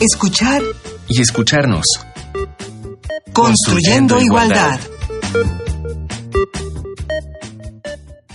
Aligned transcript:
Escuchar 0.00 0.62
y 1.08 1.20
escucharnos. 1.20 1.84
Construyendo, 3.32 4.20
igualdad. 4.20 4.78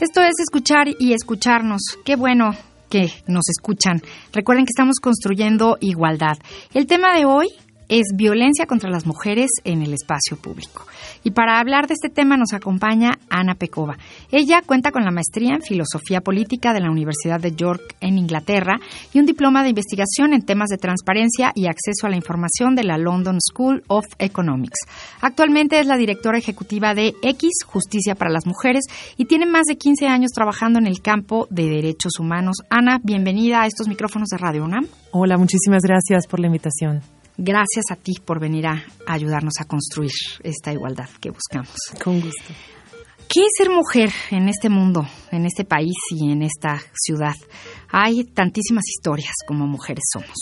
Esto 0.02 0.22
es 0.22 0.34
escuchar 0.40 0.88
y 1.00 1.14
escucharnos. 1.14 1.82
Qué 2.04 2.18
bueno 2.18 2.52
que 2.90 3.14
nos 3.28 3.48
escuchan. 3.48 4.02
Recuerden 4.34 4.66
que 4.66 4.72
estamos 4.72 4.98
construyendo 5.02 5.78
igualdad. 5.80 6.38
El 6.74 6.86
tema 6.86 7.16
de 7.16 7.24
hoy 7.24 7.48
es 7.88 8.08
violencia 8.14 8.66
contra 8.66 8.90
las 8.90 9.06
mujeres 9.06 9.50
en 9.64 9.84
el 9.84 9.94
espacio 9.94 10.36
público. 10.36 10.86
Y 11.24 11.32
para 11.32 11.60
hablar 11.60 11.88
de 11.88 11.94
este 11.94 12.10
tema 12.10 12.38
nos 12.38 12.54
acompaña 12.54 13.18
Ana 13.30 13.56
Pecova. 13.56 13.98
Ella 14.32 14.62
cuenta 14.66 14.92
con 14.92 15.04
la 15.04 15.12
maestría 15.12 15.56
en 15.56 15.62
Filosofía 15.62 16.22
Política 16.22 16.74
de 16.74 16.82
la 16.82 16.92
Universidad 16.92 17.40
de 17.40 17.56
York 17.56 17.96
en 18.02 18.18
Inglaterra 18.18 18.80
y 19.14 19.20
un 19.20 19.26
diploma 19.26 19.64
de 19.64 19.70
investigación 19.70 20.34
en 20.34 20.44
temas 20.44 20.70
de 20.70 20.78
transparencia 20.78 21.52
y 21.56 21.68
acceso 21.68 22.08
a 22.08 22.10
la 22.10 22.18
información 22.18 22.76
de 22.76 22.84
la 22.84 22.98
London 22.98 23.38
School 23.40 23.84
of 23.88 24.06
Economics. 24.20 24.80
Actualmente 25.22 25.80
es 25.80 25.88
la 25.88 25.98
directora 25.98 26.38
ejecutiva 26.38 26.94
de 26.94 27.14
X, 27.22 27.64
Justicia 27.66 28.16
para 28.16 28.32
las 28.32 28.46
Mujeres, 28.46 28.84
y 29.18 29.26
tiene 29.26 29.46
más 29.46 29.64
de 29.66 29.78
15 29.78 30.08
años 30.08 30.32
trabajando 30.32 30.80
en 30.80 30.88
el 30.88 31.02
campo 31.02 31.48
de 31.50 31.70
derechos 31.70 32.20
humanos. 32.20 32.58
Ana, 32.70 33.00
bienvenida 33.04 33.62
a 33.62 33.68
estos 33.68 33.88
micrófonos 33.88 34.30
de 34.30 34.38
Radio 34.38 34.64
UNAM. 34.66 34.88
Hola, 35.12 35.38
muchísimas 35.38 35.84
gracias 35.84 36.28
por 36.28 36.40
la 36.40 36.48
invitación. 36.48 37.02
Gracias 37.38 37.86
a 37.92 37.96
ti 37.96 38.14
por 38.24 38.40
venir 38.40 38.68
a 38.68 38.84
ayudarnos 39.08 39.54
a 39.60 39.66
construir 39.66 40.12
esta 40.44 40.72
igualdad 40.72 41.10
que 41.20 41.32
buscamos. 41.32 41.76
Con 42.04 42.22
gusto. 42.22 42.54
¿Qué 43.28 43.42
es 43.42 43.52
ser 43.58 43.70
mujer 43.72 44.12
en 44.30 44.48
este 44.48 44.70
mundo, 44.70 45.08
en 45.32 45.46
este 45.46 45.66
país 45.66 45.96
y 46.12 46.32
en 46.32 46.44
esta 46.44 46.80
ciudad? 46.94 47.36
Hay 47.90 48.26
tantísimas 48.26 48.84
historias 48.88 49.34
como 49.48 49.66
mujeres 49.66 50.04
somos. 50.12 50.36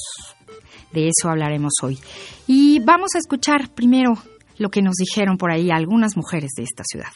De 0.91 1.07
eso 1.07 1.29
hablaremos 1.29 1.71
hoy. 1.81 1.97
Y 2.47 2.79
vamos 2.79 3.11
a 3.15 3.19
escuchar 3.19 3.69
primero 3.73 4.17
lo 4.57 4.69
que 4.69 4.81
nos 4.81 4.95
dijeron 4.95 5.37
por 5.37 5.51
ahí 5.51 5.71
algunas 5.71 6.17
mujeres 6.17 6.51
de 6.57 6.63
esta 6.63 6.83
ciudad. 6.83 7.11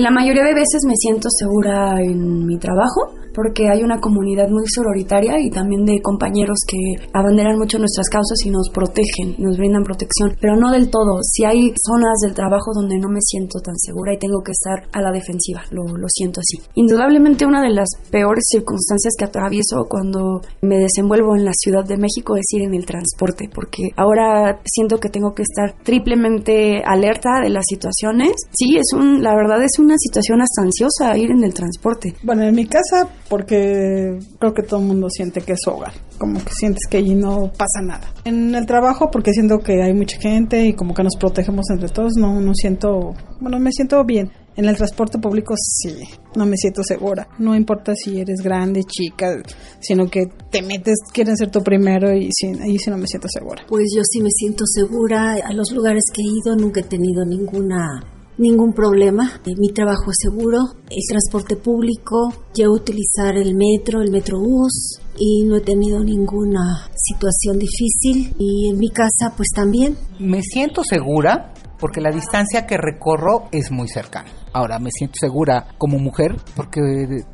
La 0.00 0.10
mayoría 0.10 0.44
de 0.44 0.54
veces 0.54 0.80
me 0.86 0.94
siento 0.96 1.28
segura 1.28 2.00
en 2.00 2.46
mi 2.46 2.56
trabajo 2.58 3.20
porque 3.34 3.68
hay 3.68 3.82
una 3.82 4.00
comunidad 4.00 4.48
muy 4.48 4.64
sororitaria 4.72 5.38
y 5.40 5.50
también 5.50 5.84
de 5.84 6.00
compañeros 6.02 6.58
que 6.66 7.08
abanderan 7.12 7.58
mucho 7.58 7.78
nuestras 7.78 8.08
causas 8.08 8.38
y 8.44 8.50
nos 8.50 8.68
protegen, 8.70 9.36
nos 9.38 9.56
brindan 9.56 9.84
protección, 9.84 10.36
pero 10.40 10.56
no 10.56 10.70
del 10.70 10.90
todo. 10.90 11.20
Si 11.22 11.44
hay 11.44 11.72
zonas 11.76 12.18
del 12.22 12.34
trabajo 12.34 12.72
donde 12.74 12.98
no 12.98 13.08
me 13.08 13.20
siento 13.20 13.60
tan 13.60 13.76
segura 13.78 14.14
y 14.14 14.18
tengo 14.18 14.42
que 14.42 14.52
estar 14.52 14.88
a 14.92 15.00
la 15.00 15.12
defensiva, 15.12 15.62
lo, 15.70 15.84
lo 15.84 16.06
siento 16.08 16.40
así. 16.40 16.60
Indudablemente 16.74 17.46
una 17.46 17.62
de 17.62 17.70
las 17.70 17.88
peores 18.10 18.44
circunstancias 18.48 19.14
que 19.18 19.24
atravieso 19.24 19.86
cuando 19.88 20.40
me 20.62 20.78
desenvuelvo 20.78 21.36
en 21.36 21.44
la 21.44 21.52
Ciudad 21.54 21.84
de 21.84 21.96
México 21.96 22.36
es 22.36 22.46
ir 22.52 22.62
en 22.62 22.74
el 22.74 22.86
transporte, 22.86 23.48
porque 23.52 23.90
ahora 23.96 24.60
siento 24.64 24.98
que 24.98 25.08
tengo 25.08 25.34
que 25.34 25.42
estar 25.42 25.74
triplemente 25.82 26.82
alerta 26.84 27.40
de 27.42 27.50
las 27.50 27.64
situaciones. 27.68 28.32
Sí, 28.52 28.76
es 28.76 28.92
un, 28.94 29.22
la 29.22 29.34
verdad 29.34 29.62
es 29.62 29.78
una 29.90 29.98
situación 29.98 30.40
hasta 30.40 30.62
ansiosa 30.62 31.18
ir 31.18 31.32
en 31.32 31.42
el 31.42 31.52
transporte. 31.52 32.14
Bueno, 32.22 32.44
en 32.44 32.54
mi 32.54 32.66
casa 32.66 33.08
porque 33.28 34.18
creo 34.38 34.54
que 34.54 34.62
todo 34.62 34.80
el 34.80 34.86
mundo 34.86 35.08
siente 35.10 35.40
que 35.40 35.52
es 35.52 35.58
su 35.62 35.70
hogar, 35.70 35.92
como 36.16 36.38
que 36.38 36.52
sientes 36.52 36.86
que 36.88 36.98
allí 36.98 37.14
no 37.14 37.50
pasa 37.52 37.82
nada. 37.82 38.12
En 38.24 38.54
el 38.54 38.66
trabajo 38.66 39.10
porque 39.10 39.32
siento 39.32 39.58
que 39.58 39.82
hay 39.82 39.92
mucha 39.92 40.18
gente 40.18 40.64
y 40.64 40.74
como 40.74 40.94
que 40.94 41.02
nos 41.02 41.16
protegemos 41.16 41.68
entre 41.70 41.88
todos, 41.88 42.12
no, 42.16 42.40
no 42.40 42.54
siento, 42.54 43.14
bueno, 43.40 43.58
me 43.58 43.72
siento 43.72 44.04
bien. 44.04 44.30
En 44.56 44.68
el 44.68 44.76
transporte 44.76 45.18
público 45.18 45.54
sí, 45.56 45.94
no 46.36 46.44
me 46.44 46.56
siento 46.56 46.82
segura. 46.82 47.28
No 47.38 47.54
importa 47.56 47.94
si 47.94 48.20
eres 48.20 48.42
grande, 48.42 48.82
chica, 48.84 49.40
sino 49.80 50.06
que 50.10 50.26
te 50.50 50.60
metes, 50.60 50.96
quieren 51.12 51.36
ser 51.36 51.50
tú 51.50 51.62
primero 51.62 52.12
y 52.14 52.28
sí, 52.32 52.48
ahí 52.60 52.76
sí 52.76 52.90
no 52.90 52.98
me 52.98 53.06
siento 53.06 53.28
segura. 53.30 53.62
Pues 53.68 53.86
yo 53.96 54.02
sí 54.04 54.20
me 54.20 54.28
siento 54.30 54.64
segura. 54.66 55.36
A 55.42 55.52
los 55.52 55.72
lugares 55.72 56.02
que 56.12 56.20
he 56.20 56.26
ido 56.26 56.56
nunca 56.56 56.80
he 56.80 56.84
tenido 56.84 57.24
ninguna 57.24 58.19
ningún 58.40 58.72
problema. 58.72 59.40
Mi 59.58 59.68
trabajo 59.68 60.10
es 60.10 60.16
seguro, 60.20 60.58
el 60.88 61.02
transporte 61.08 61.56
público, 61.56 62.32
yo 62.54 62.72
utilizar 62.72 63.36
el 63.36 63.54
metro, 63.54 64.00
el 64.02 64.10
metrobús 64.10 64.98
y 65.18 65.44
no 65.44 65.56
he 65.56 65.60
tenido 65.60 66.02
ninguna 66.02 66.88
situación 66.96 67.58
difícil 67.58 68.34
y 68.38 68.70
en 68.70 68.78
mi 68.78 68.90
casa 68.90 69.34
pues 69.36 69.50
también. 69.54 69.96
Me 70.18 70.42
siento 70.42 70.82
segura 70.82 71.52
porque 71.78 72.00
la 72.00 72.10
distancia 72.10 72.66
que 72.66 72.76
recorro 72.76 73.48
es 73.52 73.70
muy 73.70 73.88
cercana. 73.88 74.30
Ahora 74.52 74.78
me 74.78 74.90
siento 74.90 75.14
segura 75.20 75.66
como 75.78 75.98
mujer 75.98 76.36
porque 76.56 76.80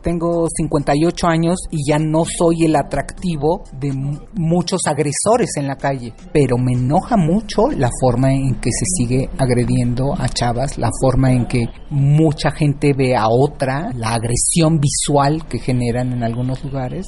tengo 0.02 0.46
58 0.54 1.26
años 1.26 1.56
y 1.70 1.90
ya 1.90 1.98
no 1.98 2.24
soy 2.24 2.64
el 2.64 2.76
atractivo 2.76 3.64
de 3.72 3.92
muchos 4.34 4.80
agresores 4.86 5.56
en 5.56 5.66
la 5.66 5.76
calle, 5.76 6.12
pero 6.32 6.56
me 6.58 6.72
enoja 6.72 7.16
mucho 7.16 7.68
la 7.70 7.90
forma 8.00 8.32
en 8.32 8.56
que 8.56 8.70
se 8.70 8.84
sigue 8.96 9.28
agrediendo 9.38 10.14
a 10.18 10.28
chavas, 10.28 10.78
la 10.78 10.90
forma 11.00 11.32
en 11.32 11.46
que 11.46 11.64
mucha 11.90 12.50
gente 12.50 12.92
ve 12.96 13.16
a 13.16 13.28
otra, 13.28 13.90
la 13.94 14.14
agresión 14.14 14.78
visual 14.78 15.46
que 15.48 15.58
generan 15.58 16.12
en 16.12 16.22
algunos 16.22 16.62
lugares. 16.64 17.06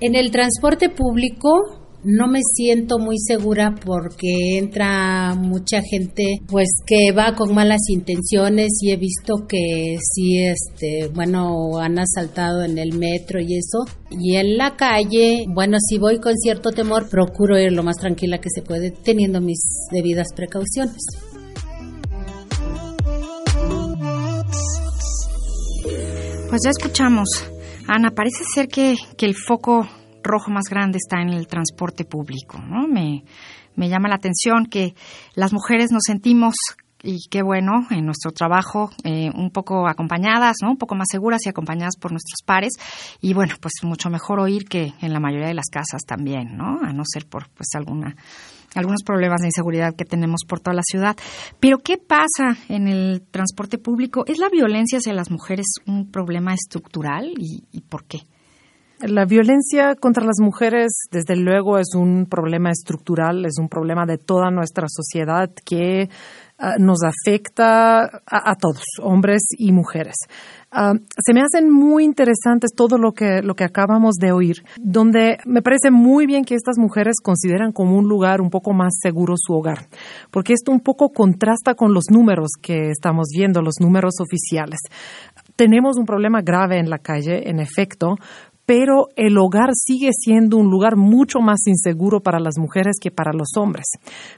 En 0.00 0.16
el 0.16 0.30
transporte 0.30 0.90
público 0.90 1.83
no 2.04 2.28
me 2.28 2.40
siento 2.42 2.98
muy 2.98 3.18
segura 3.18 3.74
porque 3.84 4.58
entra 4.58 5.34
mucha 5.34 5.80
gente 5.82 6.40
pues 6.46 6.68
que 6.86 7.12
va 7.16 7.34
con 7.34 7.54
malas 7.54 7.80
intenciones 7.88 8.72
y 8.82 8.92
he 8.92 8.96
visto 8.96 9.46
que 9.48 9.96
sí 10.00 10.38
este 10.38 11.08
bueno 11.14 11.78
han 11.78 11.98
asaltado 11.98 12.62
en 12.62 12.78
el 12.78 12.92
metro 12.96 13.40
y 13.40 13.56
eso. 13.56 13.84
Y 14.10 14.36
en 14.36 14.58
la 14.58 14.76
calle 14.76 15.46
bueno 15.48 15.78
si 15.80 15.98
voy 15.98 16.20
con 16.20 16.36
cierto 16.36 16.70
temor 16.70 17.08
procuro 17.08 17.58
ir 17.58 17.72
lo 17.72 17.82
más 17.82 17.96
tranquila 17.96 18.38
que 18.38 18.50
se 18.54 18.62
puede 18.62 18.90
teniendo 18.90 19.40
mis 19.40 19.60
debidas 19.90 20.28
precauciones. 20.36 21.02
Pues 26.50 26.60
ya 26.64 26.70
escuchamos. 26.70 27.28
Ana 27.88 28.10
parece 28.10 28.44
ser 28.54 28.68
que, 28.68 28.94
que 29.16 29.26
el 29.26 29.34
foco 29.34 29.88
rojo 30.24 30.50
más 30.50 30.64
grande 30.68 30.98
está 30.98 31.22
en 31.22 31.30
el 31.30 31.46
transporte 31.46 32.04
público. 32.04 32.58
¿no? 32.58 32.88
Me, 32.88 33.24
me 33.76 33.88
llama 33.88 34.08
la 34.08 34.16
atención 34.16 34.66
que 34.66 34.94
las 35.34 35.52
mujeres 35.52 35.90
nos 35.92 36.02
sentimos 36.06 36.54
y 37.04 37.28
qué 37.30 37.42
bueno 37.42 37.86
en 37.90 38.06
nuestro 38.06 38.32
trabajo 38.32 38.90
eh, 39.04 39.30
un 39.34 39.50
poco 39.50 39.86
acompañadas, 39.86 40.56
¿no? 40.62 40.70
Un 40.70 40.78
poco 40.78 40.94
más 40.94 41.06
seguras 41.10 41.44
y 41.44 41.50
acompañadas 41.50 41.96
por 42.00 42.12
nuestros 42.12 42.40
pares 42.44 42.72
y 43.20 43.34
bueno, 43.34 43.54
pues 43.60 43.74
mucho 43.82 44.08
mejor 44.08 44.40
oír 44.40 44.64
que 44.64 44.94
en 45.02 45.12
la 45.12 45.20
mayoría 45.20 45.48
de 45.48 45.54
las 45.54 45.68
casas 45.70 46.02
también, 46.06 46.56
¿no? 46.56 46.80
A 46.82 46.92
no 46.92 47.02
ser 47.04 47.26
por 47.26 47.50
pues 47.50 47.68
alguna 47.74 48.16
algunos 48.74 49.02
problemas 49.04 49.40
de 49.40 49.48
inseguridad 49.48 49.94
que 49.94 50.04
tenemos 50.04 50.40
por 50.48 50.58
toda 50.60 50.74
la 50.74 50.82
ciudad. 50.82 51.16
Pero 51.60 51.78
¿qué 51.78 51.96
pasa 51.96 52.56
en 52.68 52.88
el 52.88 53.22
transporte 53.30 53.78
público? 53.78 54.24
¿Es 54.26 54.38
la 54.38 54.48
violencia 54.48 54.98
hacia 54.98 55.12
las 55.12 55.30
mujeres 55.30 55.66
un 55.86 56.10
problema 56.10 56.54
estructural 56.54 57.32
y 57.38 57.80
por 57.82 58.04
qué? 58.04 58.22
La 59.00 59.24
violencia 59.24 59.96
contra 59.96 60.24
las 60.24 60.38
mujeres, 60.40 61.08
desde 61.10 61.36
luego, 61.36 61.78
es 61.78 61.94
un 61.94 62.26
problema 62.26 62.70
estructural, 62.70 63.44
es 63.44 63.58
un 63.58 63.68
problema 63.68 64.06
de 64.06 64.18
toda 64.18 64.50
nuestra 64.50 64.86
sociedad 64.88 65.50
que 65.64 66.08
ah, 66.58 66.76
nos 66.78 67.00
afecta 67.02 68.04
a, 68.04 68.54
todos, 68.54 68.84
hombres 69.02 69.42
y 69.58 69.72
mujeres. 69.72 70.14
Ah, 70.70 70.94
se 71.18 71.34
me 71.34 71.42
hacen 71.42 71.70
muy 71.70 72.04
interesantes 72.04 72.70
todo 72.74 72.96
lo 72.96 73.12
que, 73.12 73.42
lo 73.42 73.56
que 73.56 73.64
acabamos 73.64 74.14
de 74.14 74.30
oír, 74.30 74.64
donde 74.80 75.38
me 75.44 75.60
parece 75.60 75.90
muy 75.90 76.26
bien 76.26 76.44
que 76.44 76.54
estas 76.54 76.78
mujeres 76.78 77.16
consideran 77.20 77.72
como 77.72 77.98
un 77.98 78.08
lugar 78.08 78.40
un 78.40 78.48
poco 78.48 78.72
más 78.72 78.94
seguro 79.02 79.34
su 79.36 79.54
hogar, 79.54 79.88
porque 80.30 80.52
esto 80.52 80.70
un 80.70 80.80
poco 80.80 81.10
contrasta 81.10 81.74
con 81.74 81.92
los 81.92 82.04
números 82.10 82.52
que 82.62 82.90
estamos 82.90 83.26
viendo, 83.34 83.60
los 83.60 83.80
números 83.80 84.14
oficiales. 84.20 84.78
Tenemos 85.56 85.98
un 85.98 86.06
problema 86.06 86.42
grave 86.42 86.78
en 86.78 86.90
la 86.90 86.98
calle, 86.98 87.48
en 87.50 87.60
efecto, 87.60 88.16
pero 88.66 89.08
el 89.16 89.36
hogar 89.38 89.70
sigue 89.74 90.10
siendo 90.12 90.56
un 90.56 90.70
lugar 90.70 90.96
mucho 90.96 91.40
más 91.40 91.66
inseguro 91.66 92.20
para 92.20 92.40
las 92.40 92.58
mujeres 92.58 92.96
que 93.00 93.10
para 93.10 93.32
los 93.32 93.56
hombres. 93.56 93.86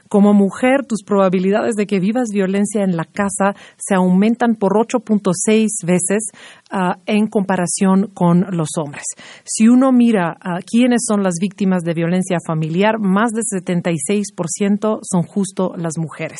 Como 0.09 0.33
mujer, 0.33 0.85
tus 0.87 1.03
probabilidades 1.03 1.75
de 1.75 1.85
que 1.85 1.99
vivas 1.99 2.29
violencia 2.31 2.83
en 2.83 2.95
la 2.95 3.05
casa 3.05 3.55
se 3.77 3.95
aumentan 3.95 4.55
por 4.55 4.73
8.6 4.73 5.67
veces 5.85 6.31
uh, 6.71 6.99
en 7.05 7.27
comparación 7.27 8.09
con 8.13 8.45
los 8.51 8.69
hombres. 8.77 9.03
Si 9.43 9.67
uno 9.67 9.91
mira 9.91 10.37
uh, 10.43 10.59
quiénes 10.65 11.05
son 11.07 11.23
las 11.23 11.35
víctimas 11.41 11.83
de 11.83 11.93
violencia 11.93 12.37
familiar, 12.45 12.99
más 12.99 13.31
del 13.31 13.43
76% 13.43 14.99
son 15.01 15.23
justo 15.23 15.73
las 15.75 15.97
mujeres. 15.97 16.39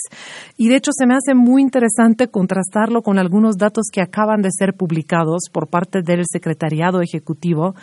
Y 0.58 0.69
de 0.69 0.75
hecho 0.75 0.92
se 0.94 1.06
me 1.06 1.16
hace 1.16 1.34
muy 1.34 1.62
interesante 1.62 2.30
contrastarlo 2.30 3.02
con 3.02 3.19
algunos 3.19 3.58
datos 3.58 3.88
que 3.92 4.02
acaban 4.02 4.42
de 4.42 4.50
ser 4.52 4.74
publicados 4.74 5.50
por 5.52 5.68
parte 5.68 6.02
del 6.02 6.24
Secretariado 6.25 7.02
Ejecutivo 7.02 7.75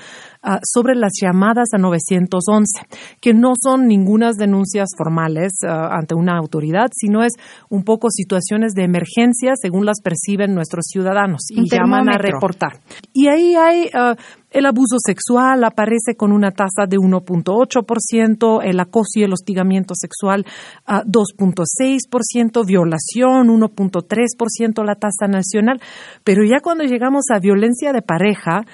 uh, 0.45 0.59
sobre 0.63 0.95
las 0.95 1.13
llamadas 1.21 1.69
a 1.73 1.79
911, 1.79 2.87
que 3.21 3.35
no 3.35 3.53
son 3.61 3.87
ningunas 3.87 4.37
denuncias 4.37 4.91
formales 4.97 5.53
ante 5.65 6.15
una 6.15 6.37
autoridad, 6.37 6.89
sino 6.93 7.23
es 7.23 7.33
un 7.71 7.85
poco 7.85 8.11
situaciones 8.11 8.73
de 8.75 8.85
emergencia 8.85 9.53
según 9.61 9.87
las 9.87 10.01
perciben 10.03 10.55
nuestros 10.55 10.87
ciudadanos 10.87 11.47
y 11.51 11.69
llaman 11.69 12.09
a 12.09 12.19
reportar. 12.19 12.81
Y 13.13 13.29
ahí 13.29 13.55
hay 13.55 13.91
El 14.55 14.67
abuso 14.67 14.99
sexual 15.05 15.65
aparece 15.65 16.15
con 16.17 16.31
una 16.31 16.53
tasa 16.53 16.87
de 16.89 16.97
1.8%, 16.97 18.61
el 18.63 18.79
acoso 18.79 19.19
y 19.19 19.25
el 19.25 19.33
hostigamiento 19.33 19.95
sexual 19.97 20.47
2.6%, 20.87 22.65
violación 22.65 23.49
1.3% 23.49 24.85
la 24.85 24.95
tasa 24.95 25.27
nacional, 25.27 25.81
pero 26.23 26.45
ya 26.45 26.61
cuando 26.63 26.85
llegamos 26.85 27.25
a 27.35 27.41
violencia 27.41 27.93
de 27.93 28.03
pareja, 28.03 28.65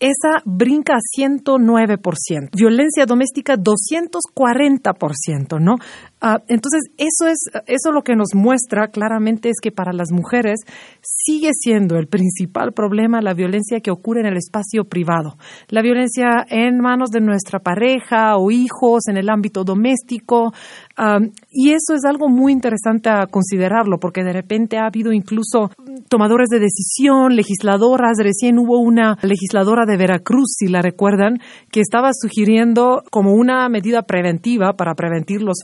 esa 0.00 0.40
brinca 0.46 0.94
a 0.94 1.20
109%, 1.20 2.56
violencia 2.56 3.04
doméstica 3.04 3.56
240%, 3.56 5.60
¿no? 5.60 5.74
Ah, 6.20 6.42
entonces, 6.48 6.82
eso 6.96 7.30
es, 7.30 7.38
eso 7.66 7.92
lo 7.92 8.02
que 8.02 8.16
nos 8.16 8.34
muestra 8.34 8.88
claramente 8.88 9.50
es 9.50 9.56
que 9.62 9.70
para 9.70 9.92
las 9.92 10.10
mujeres 10.10 10.60
sigue 11.00 11.50
siendo 11.52 11.96
el 11.96 12.08
principal 12.08 12.72
problema 12.72 13.20
la 13.20 13.34
violencia 13.34 13.80
que 13.80 13.92
ocurre 13.92 14.20
en 14.20 14.26
el 14.26 14.36
espacio 14.36 14.84
privado. 14.84 15.36
La 15.68 15.80
violencia 15.80 16.44
en 16.48 16.80
manos 16.80 17.10
de 17.10 17.20
nuestra 17.20 17.60
pareja 17.60 18.36
o 18.36 18.50
hijos, 18.50 19.06
en 19.08 19.16
el 19.16 19.28
ámbito 19.28 19.62
doméstico. 19.62 20.52
Ah, 20.96 21.20
y 21.50 21.70
eso 21.70 21.94
es 21.94 22.04
algo 22.04 22.28
muy 22.28 22.52
interesante 22.52 23.10
a 23.10 23.26
considerarlo, 23.26 23.98
porque 24.00 24.24
de 24.24 24.32
repente 24.32 24.78
ha 24.78 24.86
habido 24.86 25.12
incluso 25.12 25.70
tomadores 26.08 26.48
de 26.48 26.58
decisión, 26.58 27.36
legisladoras. 27.36 28.18
Recién 28.18 28.58
hubo 28.58 28.80
una 28.80 29.16
legisladora 29.22 29.84
de 29.86 29.96
Veracruz, 29.96 30.54
si 30.58 30.66
la 30.66 30.82
recuerdan, 30.82 31.38
que 31.70 31.80
estaba 31.80 32.10
sugiriendo 32.12 33.04
como 33.10 33.34
una 33.34 33.68
medida 33.68 34.02
preventiva 34.02 34.72
para 34.72 34.94
prevenir 34.94 35.42
los, 35.42 35.58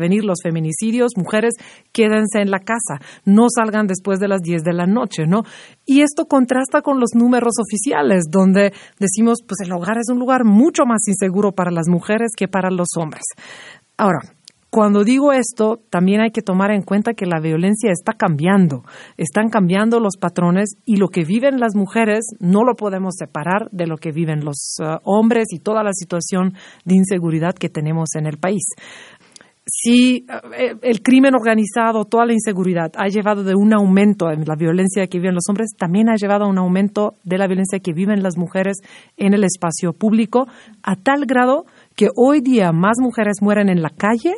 prevenir 0.00 0.24
los 0.24 0.38
feminicidios, 0.42 1.12
mujeres, 1.16 1.52
quédense 1.92 2.40
en 2.40 2.50
la 2.50 2.60
casa, 2.60 3.04
no 3.26 3.48
salgan 3.54 3.86
después 3.86 4.18
de 4.18 4.28
las 4.28 4.40
10 4.40 4.62
de 4.62 4.72
la 4.72 4.86
noche, 4.86 5.26
¿no? 5.26 5.42
Y 5.84 6.00
esto 6.00 6.24
contrasta 6.24 6.80
con 6.80 6.98
los 6.98 7.10
números 7.14 7.54
oficiales, 7.60 8.24
donde 8.30 8.72
decimos, 8.98 9.40
pues 9.46 9.60
el 9.62 9.72
hogar 9.72 9.98
es 9.98 10.08
un 10.10 10.18
lugar 10.18 10.44
mucho 10.44 10.84
más 10.86 11.06
inseguro 11.06 11.52
para 11.52 11.70
las 11.70 11.86
mujeres 11.88 12.30
que 12.34 12.48
para 12.48 12.70
los 12.70 12.88
hombres. 12.96 13.24
Ahora, 13.98 14.20
cuando 14.70 15.02
digo 15.02 15.32
esto, 15.32 15.80
también 15.90 16.20
hay 16.20 16.30
que 16.30 16.42
tomar 16.42 16.70
en 16.70 16.82
cuenta 16.82 17.14
que 17.14 17.26
la 17.26 17.40
violencia 17.40 17.90
está 17.90 18.12
cambiando, 18.12 18.84
están 19.16 19.48
cambiando 19.48 19.98
los 19.98 20.16
patrones 20.16 20.76
y 20.84 20.96
lo 20.96 21.08
que 21.08 21.24
viven 21.24 21.58
las 21.58 21.74
mujeres 21.74 22.20
no 22.38 22.62
lo 22.62 22.76
podemos 22.76 23.16
separar 23.18 23.68
de 23.72 23.88
lo 23.88 23.96
que 23.96 24.12
viven 24.12 24.44
los 24.44 24.76
uh, 24.78 24.98
hombres 25.02 25.48
y 25.50 25.58
toda 25.58 25.82
la 25.82 25.92
situación 25.92 26.54
de 26.84 26.94
inseguridad 26.94 27.54
que 27.54 27.68
tenemos 27.68 28.14
en 28.14 28.26
el 28.26 28.38
país. 28.38 28.62
Si 29.72 30.26
uh, 30.28 30.78
el 30.82 31.00
crimen 31.02 31.34
organizado, 31.34 32.04
toda 32.04 32.26
la 32.26 32.32
inseguridad 32.32 32.90
ha 32.96 33.06
llevado 33.06 33.44
de 33.44 33.54
un 33.54 33.72
aumento 33.72 34.30
en 34.30 34.44
la 34.44 34.56
violencia 34.56 35.06
que 35.06 35.18
viven 35.18 35.34
los 35.34 35.44
hombres, 35.48 35.70
también 35.78 36.08
ha 36.10 36.16
llevado 36.16 36.44
a 36.44 36.48
un 36.48 36.58
aumento 36.58 37.14
de 37.24 37.38
la 37.38 37.46
violencia 37.46 37.78
que 37.78 37.92
viven 37.92 38.22
las 38.22 38.36
mujeres 38.36 38.78
en 39.16 39.32
el 39.32 39.44
espacio 39.44 39.92
público, 39.92 40.48
a 40.82 40.96
tal 40.96 41.24
grado 41.24 41.64
que 41.94 42.08
hoy 42.16 42.40
día 42.40 42.72
más 42.72 42.96
mujeres 43.00 43.36
mueren 43.40 43.68
en 43.68 43.82
la 43.82 43.90
calle 43.90 44.34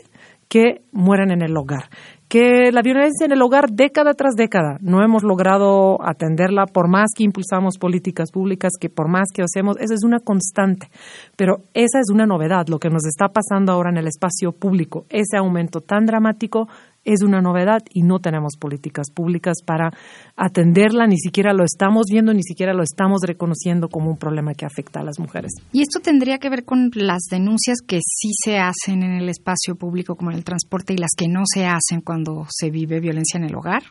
que 0.48 0.82
mueren 0.92 1.30
en 1.30 1.42
el 1.42 1.56
hogar. 1.56 1.88
Que 2.32 2.72
la 2.72 2.80
violencia 2.80 3.26
en 3.26 3.32
el 3.32 3.42
hogar, 3.42 3.72
década 3.72 4.14
tras 4.14 4.34
década, 4.34 4.78
no 4.80 5.04
hemos 5.04 5.22
logrado 5.22 5.98
atenderla 6.02 6.64
por 6.64 6.88
más 6.88 7.10
que 7.14 7.24
impulsamos 7.24 7.76
políticas 7.76 8.30
públicas, 8.32 8.72
que 8.80 8.88
por 8.88 9.06
más 9.06 9.28
que 9.34 9.42
hacemos, 9.42 9.76
esa 9.78 9.92
es 9.92 10.02
una 10.02 10.18
constante. 10.18 10.88
Pero 11.36 11.56
esa 11.74 12.00
es 12.00 12.08
una 12.10 12.24
novedad, 12.24 12.68
lo 12.68 12.78
que 12.78 12.88
nos 12.88 13.04
está 13.04 13.28
pasando 13.28 13.70
ahora 13.70 13.90
en 13.90 13.98
el 13.98 14.06
espacio 14.06 14.52
público, 14.52 15.04
ese 15.10 15.36
aumento 15.36 15.82
tan 15.82 16.06
dramático 16.06 16.68
es 17.04 17.22
una 17.22 17.40
novedad 17.40 17.82
y 17.92 18.02
no 18.02 18.18
tenemos 18.20 18.56
políticas 18.58 19.10
públicas 19.10 19.58
para 19.64 19.90
atenderla, 20.36 21.06
ni 21.06 21.18
siquiera 21.18 21.52
lo 21.52 21.64
estamos 21.64 22.06
viendo, 22.10 22.32
ni 22.32 22.42
siquiera 22.42 22.74
lo 22.74 22.82
estamos 22.82 23.20
reconociendo 23.26 23.88
como 23.88 24.10
un 24.10 24.16
problema 24.16 24.54
que 24.54 24.66
afecta 24.66 25.00
a 25.00 25.04
las 25.04 25.18
mujeres. 25.18 25.52
¿Y 25.72 25.82
esto 25.82 26.00
tendría 26.00 26.38
que 26.38 26.50
ver 26.50 26.64
con 26.64 26.90
las 26.94 27.22
denuncias 27.30 27.78
que 27.86 27.98
sí 28.04 28.30
se 28.44 28.58
hacen 28.58 29.02
en 29.02 29.12
el 29.12 29.28
espacio 29.28 29.74
público, 29.76 30.14
como 30.16 30.30
en 30.30 30.36
el 30.36 30.44
transporte, 30.44 30.94
y 30.94 30.98
las 30.98 31.10
que 31.16 31.28
no 31.28 31.42
se 31.44 31.66
hacen 31.66 32.00
cuando 32.02 32.46
se 32.48 32.70
vive 32.70 33.00
violencia 33.00 33.38
en 33.38 33.44
el 33.44 33.54
hogar? 33.54 33.82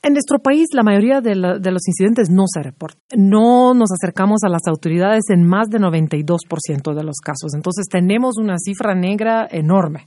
En 0.00 0.12
nuestro 0.12 0.38
país 0.38 0.68
la 0.72 0.84
mayoría 0.84 1.20
de, 1.20 1.30
de, 1.30 1.72
los 1.72 1.88
incidentes 1.88 2.30
no 2.30 2.44
se 2.46 2.62
reportan. 2.62 3.00
No 3.16 3.74
nos 3.74 3.90
acercamos 3.90 4.44
a 4.44 4.48
las 4.48 4.62
autoridades 4.68 5.24
en 5.28 5.44
más 5.44 5.68
de 5.70 5.80
92% 5.80 6.94
de 6.94 7.02
los 7.02 7.16
casos. 7.16 7.52
Entonces 7.54 7.86
tenemos 7.90 8.38
una 8.38 8.58
cifra 8.58 8.94
negra 8.94 9.48
enorme 9.50 10.06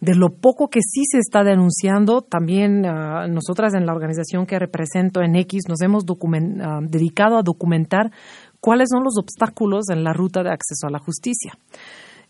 de 0.00 0.14
lo 0.14 0.30
poco 0.30 0.68
que 0.68 0.80
sí 0.80 1.02
se 1.10 1.18
está 1.18 1.44
denunciando, 1.44 2.22
también 2.22 2.84
ah, 2.86 3.26
nosotras 3.28 3.74
en 3.74 3.86
la 3.86 3.94
organización 3.94 4.46
que 4.46 4.58
represento 4.58 5.22
en 5.22 5.36
X 5.36 5.64
nos 5.68 5.80
hemos 5.80 6.04
ah, 6.04 6.80
dedicado 6.82 7.38
a 7.38 7.42
documentar 7.42 8.10
cuáles 8.60 8.88
son 8.90 9.04
los 9.04 9.18
obstáculos 9.18 9.90
en 9.90 10.04
la 10.04 10.12
ruta 10.12 10.42
de 10.42 10.50
acceso 10.50 10.86
a 10.86 10.90
la 10.90 10.98
justicia. 10.98 11.52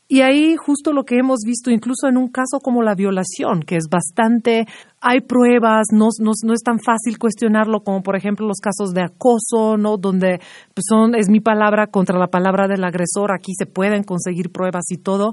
Y 0.06 0.20
ahí 0.20 0.54
justo 0.56 0.92
lo 0.92 1.04
que 1.04 1.16
hemos 1.16 1.40
visto, 1.46 1.70
incluso 1.70 2.08
en 2.08 2.18
un 2.18 2.28
caso 2.28 2.60
como 2.62 2.82
la 2.82 2.94
violación, 2.94 3.62
que 3.62 3.76
es 3.76 3.88
bastante, 3.90 4.66
hay 5.00 5.22
pruebas, 5.22 5.86
no, 5.92 6.08
no, 6.20 6.52
es 6.52 6.62
tan 6.62 6.78
fácil 6.78 7.18
cuestionarlo 7.18 7.80
como 7.80 8.02
por 8.02 8.14
ejemplo 8.14 8.46
los 8.46 8.58
casos 8.58 8.92
de 8.92 9.02
acoso, 9.02 9.78
¿no? 9.78 9.96
Donde 9.96 10.40
pues, 10.74 10.84
son, 10.86 11.14
es 11.14 11.30
mi 11.30 11.40
palabra 11.40 11.86
contra 11.86 12.18
la 12.18 12.26
palabra 12.26 12.68
del 12.68 12.84
agresor, 12.84 13.32
aquí 13.32 13.54
se 13.56 13.64
pueden 13.64 14.02
conseguir 14.02 14.52
pruebas 14.52 14.84
y 14.90 14.98
todo 14.98 15.32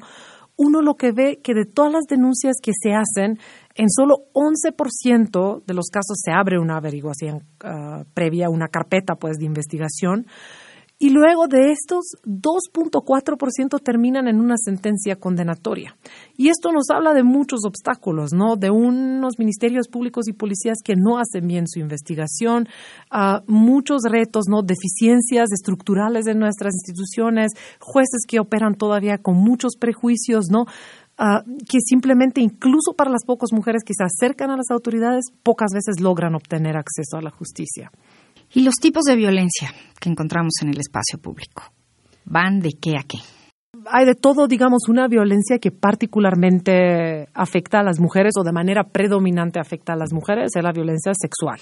uno 0.62 0.82
lo 0.82 0.94
que 0.94 1.12
ve 1.12 1.40
que 1.44 1.56
de 1.56 1.66
todas 1.66 1.92
las 1.92 2.06
denuncias 2.06 2.58
que 2.62 2.72
se 2.80 2.94
hacen, 2.94 3.40
en 3.74 3.90
solo 3.90 4.26
11% 4.34 5.64
de 5.66 5.74
los 5.74 5.88
casos 5.90 6.20
se 6.24 6.32
abre 6.32 6.60
una 6.60 6.78
averiguación 6.78 7.48
uh, 7.64 8.04
previa, 8.14 8.50
una 8.50 8.68
carpeta 8.68 9.16
pues 9.16 9.38
de 9.38 9.46
investigación. 9.46 10.28
Y 11.04 11.10
luego 11.10 11.48
de 11.48 11.72
estos, 11.72 12.12
2.4% 12.26 13.82
terminan 13.82 14.28
en 14.28 14.40
una 14.40 14.54
sentencia 14.56 15.16
condenatoria. 15.16 15.98
Y 16.38 16.50
esto 16.50 16.72
nos 16.72 16.92
habla 16.92 17.16
de 17.16 17.24
muchos 17.24 17.62
obstáculos, 17.66 18.34
¿no? 18.34 18.56
De 18.56 18.70
unos 18.70 19.40
ministerios 19.40 19.88
públicos 19.88 20.28
y 20.28 20.34
policías 20.34 20.78
que 20.84 20.94
no 20.96 21.18
hacen 21.18 21.48
bien 21.48 21.68
su 21.68 21.80
investigación, 21.80 22.68
muchos 23.48 24.04
retos, 24.04 24.46
¿no? 24.48 24.62
Deficiencias 24.62 25.52
estructurales 25.52 26.28
en 26.28 26.38
nuestras 26.38 26.76
instituciones, 26.76 27.54
jueces 27.80 28.22
que 28.28 28.40
operan 28.40 28.76
todavía 28.76 29.18
con 29.18 29.38
muchos 29.38 29.78
prejuicios, 29.80 30.50
¿no? 30.52 30.66
Que 31.18 31.80
simplemente, 31.84 32.42
incluso 32.42 32.94
para 32.96 33.10
las 33.10 33.26
pocas 33.26 33.52
mujeres 33.54 33.82
que 33.84 33.96
se 33.96 34.04
acercan 34.04 34.52
a 34.52 34.56
las 34.56 34.70
autoridades, 34.70 35.32
pocas 35.42 35.72
veces 35.74 36.00
logran 36.00 36.36
obtener 36.36 36.78
acceso 36.78 37.18
a 37.18 37.24
la 37.24 37.32
justicia. 37.32 37.92
¿Y 38.54 38.64
los 38.64 38.76
tipos 38.76 39.04
de 39.04 39.16
violencia 39.16 39.74
que 40.00 40.10
encontramos 40.10 40.54
en 40.62 40.70
el 40.70 40.80
espacio 40.80 41.20
público? 41.20 41.64
¿Van 42.26 42.60
de 42.60 42.72
qué 42.82 42.98
a 42.98 43.04
qué? 43.04 43.20
Hay 43.86 44.06
de 44.06 44.16
todo, 44.16 44.48
digamos, 44.48 44.90
una 44.90 45.08
violencia 45.08 45.58
que 45.58 45.72
particularmente 45.72 47.30
afecta 47.34 47.80
a 47.80 47.84
las 47.84 48.00
mujeres 48.00 48.34
o 48.38 48.44
de 48.44 48.52
manera 48.52 48.84
predominante 48.84 49.60
afecta 49.60 49.94
a 49.94 49.96
las 49.96 50.14
mujeres, 50.14 50.52
es 50.56 50.64
la 50.64 50.72
violencia 50.72 51.14
sexual. 51.16 51.62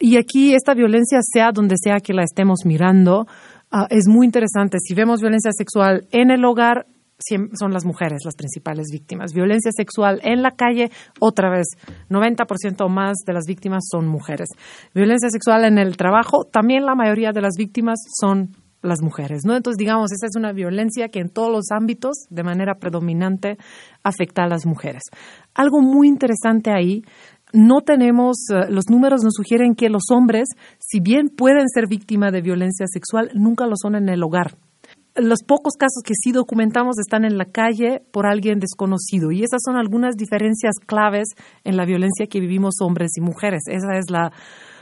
Y 0.00 0.16
aquí 0.16 0.54
esta 0.54 0.74
violencia, 0.74 1.18
sea 1.22 1.52
donde 1.52 1.76
sea 1.76 2.00
que 2.00 2.14
la 2.14 2.22
estemos 2.22 2.60
mirando, 2.64 3.26
uh, 3.72 3.86
es 3.90 4.08
muy 4.08 4.26
interesante. 4.26 4.78
Si 4.80 4.94
vemos 4.94 5.20
violencia 5.20 5.50
sexual 5.52 6.06
en 6.10 6.30
el 6.30 6.44
hogar, 6.44 6.86
son 7.18 7.72
las 7.72 7.84
mujeres 7.84 8.20
las 8.24 8.36
principales 8.36 8.88
víctimas. 8.92 9.32
Violencia 9.32 9.70
sexual 9.72 10.20
en 10.22 10.42
la 10.42 10.52
calle, 10.52 10.90
otra 11.20 11.50
vez, 11.50 11.66
90% 12.08 12.84
o 12.84 12.88
más 12.88 13.16
de 13.26 13.32
las 13.32 13.44
víctimas 13.46 13.84
son 13.90 14.06
mujeres. 14.06 14.48
Violencia 14.94 15.28
sexual 15.30 15.64
en 15.64 15.78
el 15.78 15.96
trabajo, 15.96 16.44
también 16.44 16.84
la 16.84 16.94
mayoría 16.94 17.32
de 17.32 17.40
las 17.40 17.54
víctimas 17.58 17.98
son 18.20 18.50
las 18.80 19.02
mujeres. 19.02 19.42
Entonces, 19.44 19.76
digamos, 19.76 20.12
esa 20.12 20.26
es 20.26 20.36
una 20.36 20.52
violencia 20.52 21.08
que 21.08 21.18
en 21.18 21.30
todos 21.30 21.50
los 21.50 21.70
ámbitos, 21.72 22.26
de 22.30 22.44
manera 22.44 22.74
predominante, 22.74 23.58
afecta 24.04 24.44
a 24.44 24.48
las 24.48 24.66
mujeres. 24.66 25.02
Algo 25.54 25.80
muy 25.80 26.06
interesante 26.06 26.70
ahí 26.70 27.02
no 27.52 27.80
tenemos, 27.80 28.36
eh, 28.50 28.70
los 28.70 28.84
números 28.90 29.22
nos 29.24 29.34
sugieren 29.34 29.74
que 29.74 29.88
los 29.88 30.10
hombres, 30.12 30.48
si 30.78 31.00
bien 31.00 31.28
pueden 31.28 31.66
ser 31.68 31.88
víctimas 31.88 32.30
de 32.30 32.42
violencia 32.42 32.86
sexual, 32.86 33.30
nunca 33.34 33.66
lo 33.66 33.74
son 33.76 33.96
en 33.96 34.08
el 34.08 34.22
hogar 34.22 34.56
los 35.18 35.42
pocos 35.42 35.74
casos 35.74 36.02
que 36.04 36.14
sí 36.14 36.32
documentamos 36.32 36.98
están 36.98 37.24
en 37.24 37.38
la 37.38 37.46
calle 37.46 38.02
por 38.12 38.26
alguien 38.26 38.60
desconocido. 38.60 39.30
Y 39.32 39.42
esas 39.42 39.60
son 39.64 39.76
algunas 39.76 40.16
diferencias 40.16 40.76
claves 40.84 41.28
en 41.64 41.76
la 41.76 41.84
violencia 41.84 42.26
que 42.26 42.40
vivimos 42.40 42.76
hombres 42.80 43.12
y 43.16 43.20
mujeres. 43.20 43.62
Esa 43.66 43.98
es 43.98 44.10
la 44.10 44.32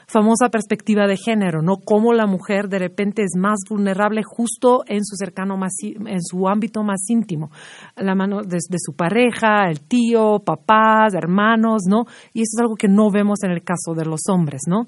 famosa 0.07 0.51
perspectiva 0.51 1.07
de 1.07 1.17
género, 1.17 1.63
¿no? 1.63 1.79
Cómo 1.85 2.13
la 2.13 2.27
mujer 2.27 2.69
de 2.69 2.79
repente 2.79 3.23
es 3.23 3.33
más 3.37 3.59
vulnerable 3.69 4.23
justo 4.25 4.85
en 4.87 5.05
su 5.05 5.17
cercano 5.17 5.57
más, 5.57 5.73
en 5.83 6.23
su 6.23 6.49
ámbito 6.49 6.85
más 6.85 7.01
íntimo, 7.09 7.51
la 7.97 8.15
mano 8.15 8.43
de, 8.43 8.59
de, 8.69 8.79
su 8.79 8.95
pareja, 8.95 9.69
el 9.69 9.81
tío, 9.81 10.39
papás, 10.45 11.15
hermanos, 11.15 11.83
¿no? 11.89 12.05
Y 12.33 12.43
eso 12.43 12.57
es 12.57 12.61
algo 12.61 12.77
que 12.77 12.89
no 12.89 13.11
vemos 13.11 13.43
en 13.43 13.51
el 13.51 13.65
caso 13.65 13.95
de 13.95 14.05
los 14.05 14.21
hombres, 14.29 14.63
¿no? 14.69 14.87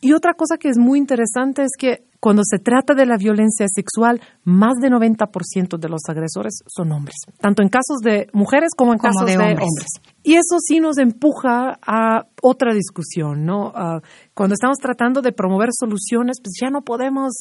Y 0.00 0.12
otra 0.12 0.34
cosa 0.34 0.56
que 0.58 0.68
es 0.68 0.78
muy 0.78 0.98
interesante 0.98 1.62
es 1.62 1.72
que 1.78 2.04
cuando 2.24 2.40
se 2.42 2.58
trata 2.58 2.94
de 2.94 3.04
la 3.04 3.18
violencia 3.18 3.66
sexual, 3.68 4.18
más 4.44 4.76
de 4.80 4.88
90% 4.88 5.76
de 5.76 5.88
los 5.90 6.00
agresores 6.08 6.60
son 6.66 6.90
hombres, 6.92 7.16
tanto 7.38 7.62
en 7.62 7.68
casos 7.68 7.98
de 8.02 8.28
mujeres 8.32 8.70
como 8.74 8.94
en 8.94 8.98
casos 8.98 9.26
de, 9.26 9.36
hombres. 9.36 10.00
Y 10.22 10.36
eso 10.36 10.56
sí 10.58 10.80
nos 10.80 10.96
empuja 10.96 11.78
a 11.86 12.24
otra 12.40 12.72
discusión, 12.72 13.44
¿no? 13.44 13.66
Uh, 13.66 14.00
cuando 14.32 14.54
estamos 14.54 14.78
tratando 14.78 15.20
de 15.20 15.32
promover 15.32 15.68
soluciones, 15.78 16.38
pues 16.42 16.54
ya 16.58 16.70
no 16.70 16.80
podemos 16.80 17.34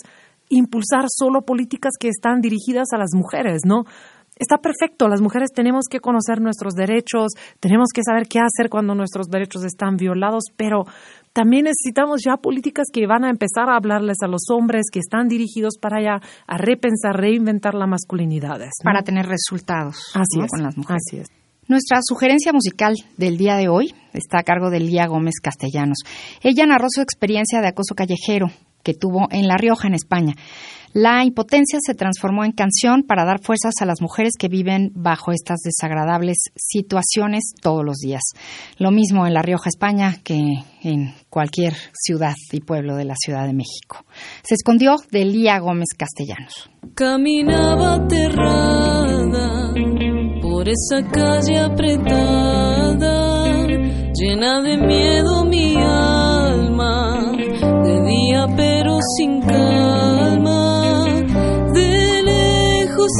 impulsar 0.49 1.05
solo 1.07 1.43
políticas 1.43 1.93
que 1.97 2.09
están 2.09 2.41
dirigidas 2.41 2.89
a 2.91 2.97
las 2.97 3.11
mujeres, 3.13 3.61
¿no? 3.65 3.85
Está 4.37 4.57
perfecto, 4.57 5.07
las 5.07 5.21
mujeres 5.21 5.49
tenemos 5.53 5.85
que 5.89 5.99
conocer 5.99 6.41
nuestros 6.41 6.73
derechos, 6.73 7.33
tenemos 7.59 7.89
que 7.93 8.01
saber 8.03 8.27
qué 8.27 8.39
hacer 8.39 8.69
cuando 8.69 8.95
nuestros 8.95 9.27
derechos 9.27 9.63
están 9.63 9.95
violados, 9.95 10.45
pero 10.57 10.85
también 11.33 11.65
necesitamos 11.65 12.21
ya 12.25 12.37
políticas 12.37 12.87
que 12.91 13.05
van 13.05 13.23
a 13.23 13.29
empezar 13.29 13.69
a 13.69 13.75
hablarles 13.75 14.17
a 14.23 14.27
los 14.27 14.43
hombres, 14.49 14.85
que 14.91 14.99
están 14.99 15.27
dirigidos 15.27 15.77
para 15.79 15.97
allá 15.97 16.21
a 16.47 16.57
repensar, 16.57 17.15
reinventar 17.15 17.75
la 17.75 17.87
masculinidad. 17.87 18.59
Para 18.83 19.03
tener 19.03 19.27
resultados 19.27 20.11
Así 20.15 20.39
con 20.47 20.63
las 20.63 20.77
mujeres. 20.77 21.01
Así 21.07 21.17
es. 21.17 21.27
Nuestra 21.67 21.99
sugerencia 22.03 22.51
musical 22.51 22.93
del 23.17 23.37
día 23.37 23.55
de 23.55 23.69
hoy 23.69 23.95
está 24.13 24.39
a 24.39 24.43
cargo 24.43 24.69
de 24.69 24.81
Lía 24.81 25.07
Gómez 25.07 25.35
Castellanos. 25.41 25.99
Ella 26.41 26.65
narró 26.65 26.87
su 26.89 27.01
experiencia 27.01 27.61
de 27.61 27.67
acoso 27.67 27.95
callejero 27.95 28.47
que 28.83 28.93
tuvo 28.93 29.27
en 29.31 29.47
La 29.47 29.57
Rioja, 29.57 29.87
en 29.87 29.95
España. 29.95 30.35
La 30.93 31.25
impotencia 31.25 31.79
se 31.81 31.95
transformó 31.95 32.45
en 32.45 32.51
canción 32.51 33.01
para 33.01 33.25
dar 33.25 33.41
fuerzas 33.41 33.73
a 33.81 33.85
las 33.85 33.99
mujeres 33.99 34.33
que 34.37 34.47
viven 34.47 34.91
bajo 34.93 35.31
estas 35.31 35.61
desagradables 35.61 36.37
situaciones 36.55 37.53
todos 37.59 37.83
los 37.83 37.97
días. 37.97 38.21
Lo 38.77 38.91
mismo 38.91 39.25
en 39.25 39.33
La 39.33 39.41
Rioja, 39.41 39.69
España, 39.69 40.17
que 40.23 40.39
en 40.83 41.15
cualquier 41.31 41.73
ciudad 41.93 42.35
y 42.51 42.59
pueblo 42.59 42.95
de 42.95 43.05
la 43.05 43.15
Ciudad 43.15 43.47
de 43.47 43.53
México. 43.53 44.05
Se 44.43 44.53
escondió 44.53 44.97
de 45.09 45.25
Lía 45.25 45.57
Gómez 45.57 45.87
Castellanos. 45.97 46.69
Caminaba 46.93 47.95
aterrada 47.95 49.73
por 50.43 50.69
esa 50.69 51.01
calle 51.11 51.57
apretada, 51.57 53.01
llena 54.13 54.61
de 54.61 54.77
miedo 54.77 55.43
mi 55.43 55.73
sin 59.17 59.41
calma 59.41 60.73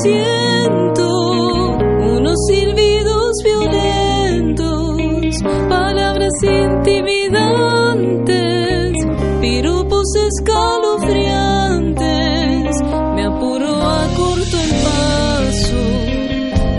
siento 0.02 1.78
unos 2.16 2.40
silbidos 2.48 3.34
violentos, 3.44 5.44
palabras 5.70 6.34
intimidantes, 6.42 8.94
piropos 9.42 10.08
escalofriantes. 10.28 12.82
Me 13.16 13.26
apuro 13.26 13.82
a 13.82 14.08
corto 14.16 14.58
el 14.66 14.72
paso, 14.88 15.82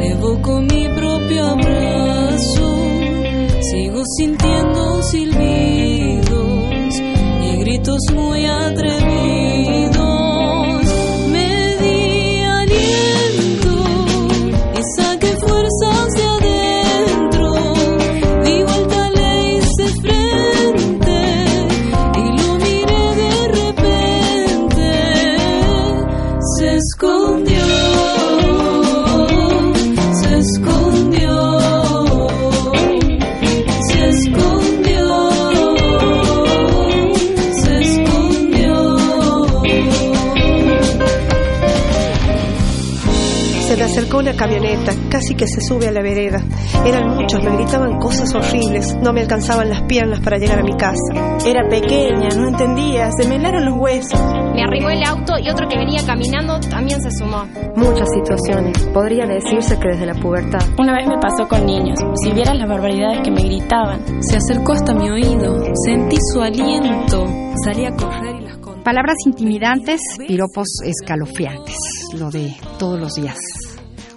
evoco 0.02 0.60
mi 0.60 0.88
propio 0.88 1.46
abrazo, 1.46 2.68
sigo 3.60 4.02
sintiendo 4.16 4.83
casi 45.24 45.34
que 45.34 45.46
se 45.46 45.60
sube 45.60 45.88
a 45.88 45.92
la 45.92 46.02
vereda. 46.02 46.42
Eran 46.84 47.08
muchos, 47.16 47.42
me 47.42 47.56
gritaban 47.56 47.98
cosas 47.98 48.34
horribles. 48.34 48.96
No 49.02 49.12
me 49.12 49.22
alcanzaban 49.22 49.68
las 49.68 49.82
piernas 49.82 50.20
para 50.20 50.38
llegar 50.38 50.58
a 50.58 50.62
mi 50.62 50.76
casa. 50.76 51.38
Era 51.46 51.66
pequeña, 51.68 52.28
no 52.36 52.48
entendía, 52.48 53.10
se 53.12 53.28
me 53.28 53.36
helaron 53.36 53.64
los 53.64 53.74
huesos. 53.76 54.20
Me 54.54 54.62
arrimó 54.62 54.90
el 54.90 55.02
auto 55.02 55.34
y 55.38 55.48
otro 55.48 55.66
que 55.68 55.78
venía 55.78 56.04
caminando 56.04 56.60
también 56.60 57.00
se 57.00 57.10
sumó. 57.10 57.44
Muchas 57.76 58.08
situaciones, 58.10 58.78
podría 58.92 59.26
decirse 59.26 59.78
que 59.78 59.88
desde 59.88 60.06
la 60.06 60.14
pubertad. 60.14 60.60
Una 60.78 60.92
vez 60.92 61.06
me 61.06 61.18
pasó 61.18 61.48
con 61.48 61.64
niños, 61.64 61.98
si 62.22 62.32
vieras 62.32 62.56
las 62.58 62.68
barbaridades 62.68 63.20
que 63.22 63.30
me 63.30 63.42
gritaban. 63.42 64.22
Se 64.22 64.36
acercó 64.36 64.72
hasta 64.72 64.94
mi 64.94 65.10
oído, 65.10 65.64
sentí 65.84 66.16
su 66.32 66.40
aliento, 66.40 67.26
salí 67.64 67.86
a 67.86 67.92
correr 67.92 68.36
y 68.40 68.44
las. 68.44 68.54
Palabras 68.84 69.16
intimidantes, 69.24 70.00
piropos 70.18 70.66
escalofriantes, 70.84 71.78
lo 72.18 72.30
de 72.30 72.54
todos 72.78 73.00
los 73.00 73.14
días 73.14 73.38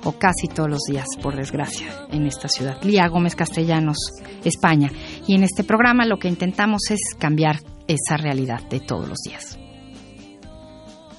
o 0.08 0.14
casi 0.14 0.48
todos 0.48 0.70
los 0.70 0.84
días, 0.90 1.06
por 1.22 1.36
desgracia, 1.36 2.08
en 2.10 2.28
esta 2.28 2.48
ciudad. 2.48 2.82
Lía 2.82 3.10
Gómez 3.10 3.36
Castellanos, 3.36 3.98
España. 4.46 4.90
Y 5.28 5.36
en 5.36 5.44
este 5.44 5.66
programa 5.66 6.06
lo 6.06 6.18
que 6.18 6.30
intentamos 6.30 6.90
es 6.92 7.00
cambiar 7.20 7.60
esa 7.90 8.16
realidad 8.16 8.62
de 8.70 8.80
todos 8.80 9.10
los 9.10 9.18
días. 9.20 9.60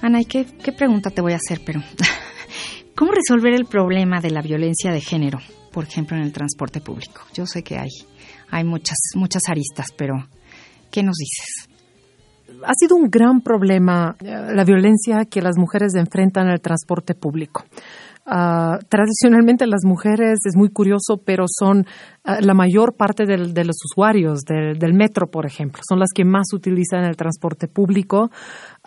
Ana, 0.01 0.21
¿y 0.21 0.25
qué, 0.25 0.43
qué 0.63 0.71
pregunta 0.71 1.11
te 1.11 1.21
voy 1.21 1.33
a 1.33 1.35
hacer? 1.35 1.61
Pero, 1.63 1.81
¿cómo 2.95 3.11
resolver 3.11 3.53
el 3.53 3.65
problema 3.65 4.21
de 4.21 4.31
la 4.31 4.41
violencia 4.41 4.91
de 4.91 5.01
género, 5.01 5.37
por 5.71 5.83
ejemplo, 5.83 6.17
en 6.17 6.23
el 6.23 6.33
transporte 6.33 6.81
público? 6.81 7.21
Yo 7.35 7.45
sé 7.45 7.61
que 7.61 7.77
hay, 7.77 7.89
hay 8.49 8.63
muchas, 8.63 8.97
muchas 9.13 9.43
aristas, 9.49 9.89
pero 9.95 10.15
¿qué 10.89 11.03
nos 11.03 11.15
dices? 11.15 11.69
Ha 12.65 12.73
sido 12.73 12.95
un 12.95 13.09
gran 13.11 13.41
problema 13.41 14.15
eh, 14.19 14.51
la 14.55 14.63
violencia 14.63 15.25
que 15.25 15.43
las 15.43 15.57
mujeres 15.57 15.93
enfrentan 15.93 16.47
en 16.47 16.53
el 16.53 16.61
transporte 16.61 17.13
público. 17.13 17.65
Uh, 18.31 18.77
tradicionalmente 18.87 19.65
las 19.65 19.83
mujeres, 19.85 20.37
es 20.45 20.55
muy 20.55 20.69
curioso, 20.69 21.19
pero 21.25 21.45
son 21.47 21.79
uh, 21.79 22.41
la 22.41 22.53
mayor 22.53 22.95
parte 22.95 23.25
del, 23.25 23.55
de 23.55 23.65
los 23.65 23.77
usuarios 23.83 24.41
del, 24.41 24.93
metro, 24.93 25.31
por 25.31 25.47
ejemplo. 25.47 25.81
Son 25.87 25.97
las 25.97 26.09
que 26.13 26.25
más 26.25 26.53
utilizan 26.53 27.05
el 27.05 27.17
transporte 27.17 27.67
público 27.67 28.29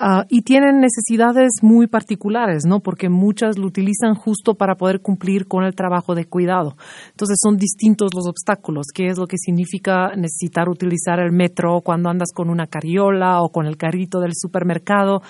uh, 0.00 0.24
y 0.28 0.42
tienen 0.42 0.80
necesidades 0.80 1.60
muy 1.62 1.86
particulares, 1.86 2.64
¿no? 2.66 2.80
Porque 2.80 3.08
muchas 3.08 3.58
lo 3.58 3.66
utilizan 3.66 4.14
justo 4.14 4.54
para 4.54 4.74
poder 4.74 5.00
cumplir 5.00 5.46
con 5.46 5.64
el 5.64 5.74
trabajo 5.74 6.14
de 6.14 6.24
cuidado. 6.24 6.76
Entonces 7.10 7.38
son 7.42 7.56
distintos 7.56 8.10
los 8.14 8.26
obstáculos. 8.26 8.86
¿Qué 8.94 9.06
es 9.06 9.18
lo 9.18 9.26
que 9.26 9.36
significa 9.38 10.14
necesitar 10.16 10.68
utilizar 10.68 11.20
el 11.20 11.32
metro 11.32 11.80
cuando 11.82 12.08
andas 12.08 12.32
con 12.34 12.50
una 12.50 12.66
carriola 12.66 13.42
o 13.42 13.50
con 13.50 13.66
el 13.66 13.76
carrito 13.76 14.20
del 14.20 14.32
supermercado? 14.34 15.22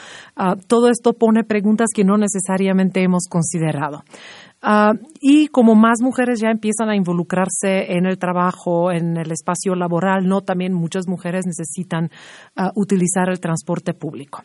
todo 0.66 0.88
esto 0.88 1.12
pone 1.12 1.44
preguntas 1.44 1.88
que 1.94 2.04
no 2.04 2.16
necesariamente 2.16 3.02
hemos 3.02 3.26
considerado. 3.28 4.02
Uh, 4.62 4.96
y 5.20 5.48
como 5.48 5.74
más 5.74 6.00
mujeres 6.00 6.40
ya 6.40 6.48
empiezan 6.48 6.88
a 6.88 6.94
involucrarse 6.94 7.96
en 7.96 8.06
el 8.06 8.16
trabajo, 8.16 8.92
en 8.92 9.16
el 9.16 9.32
espacio 9.32 9.74
laboral, 9.74 10.28
no 10.28 10.42
también 10.42 10.72
muchas 10.72 11.08
mujeres 11.08 11.46
necesitan 11.46 12.10
uh, 12.56 12.70
utilizar 12.76 13.28
el 13.28 13.40
transporte 13.40 13.92
público. 13.92 14.42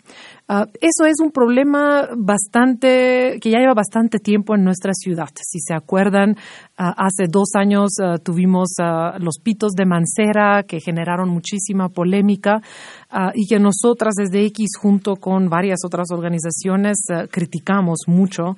Uh, 0.50 0.66
eso 0.82 1.06
es 1.06 1.20
un 1.22 1.32
problema 1.32 2.10
bastante 2.18 3.38
que 3.40 3.52
ya 3.52 3.60
lleva 3.60 3.76
bastante 3.76 4.18
tiempo 4.18 4.56
en 4.56 4.64
nuestra 4.64 4.94
ciudad. 4.94 5.30
Si 5.36 5.60
se 5.60 5.76
acuerdan, 5.76 6.36
hace 6.77 7.25
dos 7.27 7.50
años 7.55 7.89
tuvimos 8.24 8.75
los 9.19 9.39
pitos 9.39 9.74
de 9.74 9.86
Mancera 9.86 10.63
que 10.63 10.79
generaron 10.79 11.29
muchísima 11.29 11.89
polémica 11.89 12.62
y 13.34 13.48
que 13.48 13.60
nosotras 13.60 14.13
desde 14.15 14.46
X 14.46 14.77
junto 14.79 15.15
con 15.15 15.50
varias 15.50 15.79
otras 15.86 16.12
organizaciones 16.12 16.98
criticamos 17.31 18.01
mucho 18.07 18.55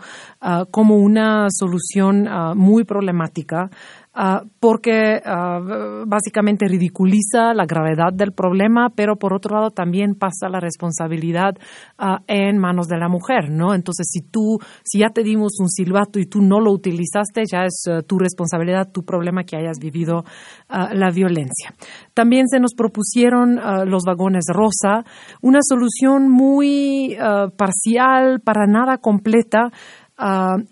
como 0.71 0.95
una 0.95 1.47
solución 1.49 2.27
ah, 2.27 2.53
muy 2.55 2.83
problemática 2.83 3.69
Ah, 4.11 4.41
porque 4.59 5.21
ah, 5.23 6.03
básicamente 6.07 6.67
ridiculiza 6.67 7.53
la 7.53 7.65
gravedad 7.65 8.11
del 8.11 8.31
problema, 8.31 8.89
pero 8.89 9.17
por 9.17 9.33
otro 9.33 9.55
lado 9.55 9.69
también 9.69 10.15
pasa 10.15 10.49
la 10.49 10.59
responsabilidad 10.59 11.53
ah, 11.99 12.21
en 12.25 12.57
manos 12.57 12.87
de 12.87 12.97
la 12.97 13.07
mujer, 13.07 13.51
¿no? 13.51 13.75
Entonces, 13.75 14.07
si 14.09 14.21
tú, 14.21 14.57
si 14.83 14.99
ya 14.99 15.09
te 15.09 15.21
dimos 15.21 15.59
un 15.59 15.69
silbato 15.69 16.19
y 16.19 16.25
tú 16.25 16.41
no 16.41 16.59
lo 16.59 16.71
utilizaste, 16.71 17.43
ya 17.45 17.65
es 17.65 17.83
tu 18.07 18.17
responsabilidad, 18.17 18.91
tu 18.91 19.03
problema 19.03 19.43
que 19.43 19.57
hayas 19.57 19.77
vivido 19.79 20.23
la 20.69 21.11
violencia. 21.11 21.73
También 22.13 22.47
se 22.47 22.59
nos 22.59 22.73
propusieron 22.73 23.59
los 23.89 24.03
vagones 24.03 24.45
rosa, 24.49 25.05
una 25.41 25.59
solución 25.61 26.29
muy 26.29 27.15
parcial, 27.57 28.41
para 28.41 28.65
nada 28.65 28.97
completa. 28.97 29.71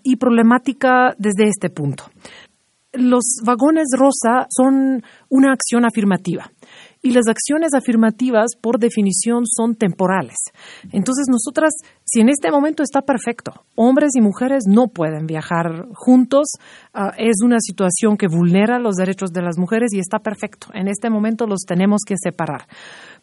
y 0.02 0.16
problemática 0.16 1.14
desde 1.16 1.48
este 1.48 1.70
punto 1.70 2.04
los 2.92 3.40
vagones 3.44 3.88
rosa 3.96 4.46
son 4.48 5.02
una 5.28 5.52
acción 5.52 5.84
afirmativa. 5.84 6.50
y 7.00 7.12
las 7.12 7.28
acciones 7.28 7.74
afirmativas, 7.74 8.56
por 8.60 8.80
definición, 8.80 9.44
son 9.46 9.76
temporales. 9.76 10.36
Entonces, 10.90 11.26
nosotras, 11.30 11.72
si 12.04 12.20
en 12.20 12.28
este 12.28 12.50
momento 12.50 12.82
está 12.82 13.02
perfecto, 13.02 13.52
hombres 13.76 14.10
y 14.16 14.20
mujeres 14.20 14.64
no 14.66 14.88
pueden 14.88 15.26
viajar 15.26 15.86
juntos, 15.94 16.48
ah, 16.92 17.12
es 17.16 17.36
una 17.44 17.60
situación 17.60 18.16
que 18.16 18.26
vulnera 18.26 18.80
los 18.80 18.96
derechos 18.96 19.30
de 19.30 19.42
las 19.42 19.58
mujeres 19.58 19.92
y 19.92 20.00
está 20.00 20.18
perfecto. 20.18 20.68
En 20.74 20.88
este 20.88 21.08
momento 21.08 21.46
los 21.46 21.60
tenemos 21.60 22.02
que 22.04 22.16
separar. 22.20 22.66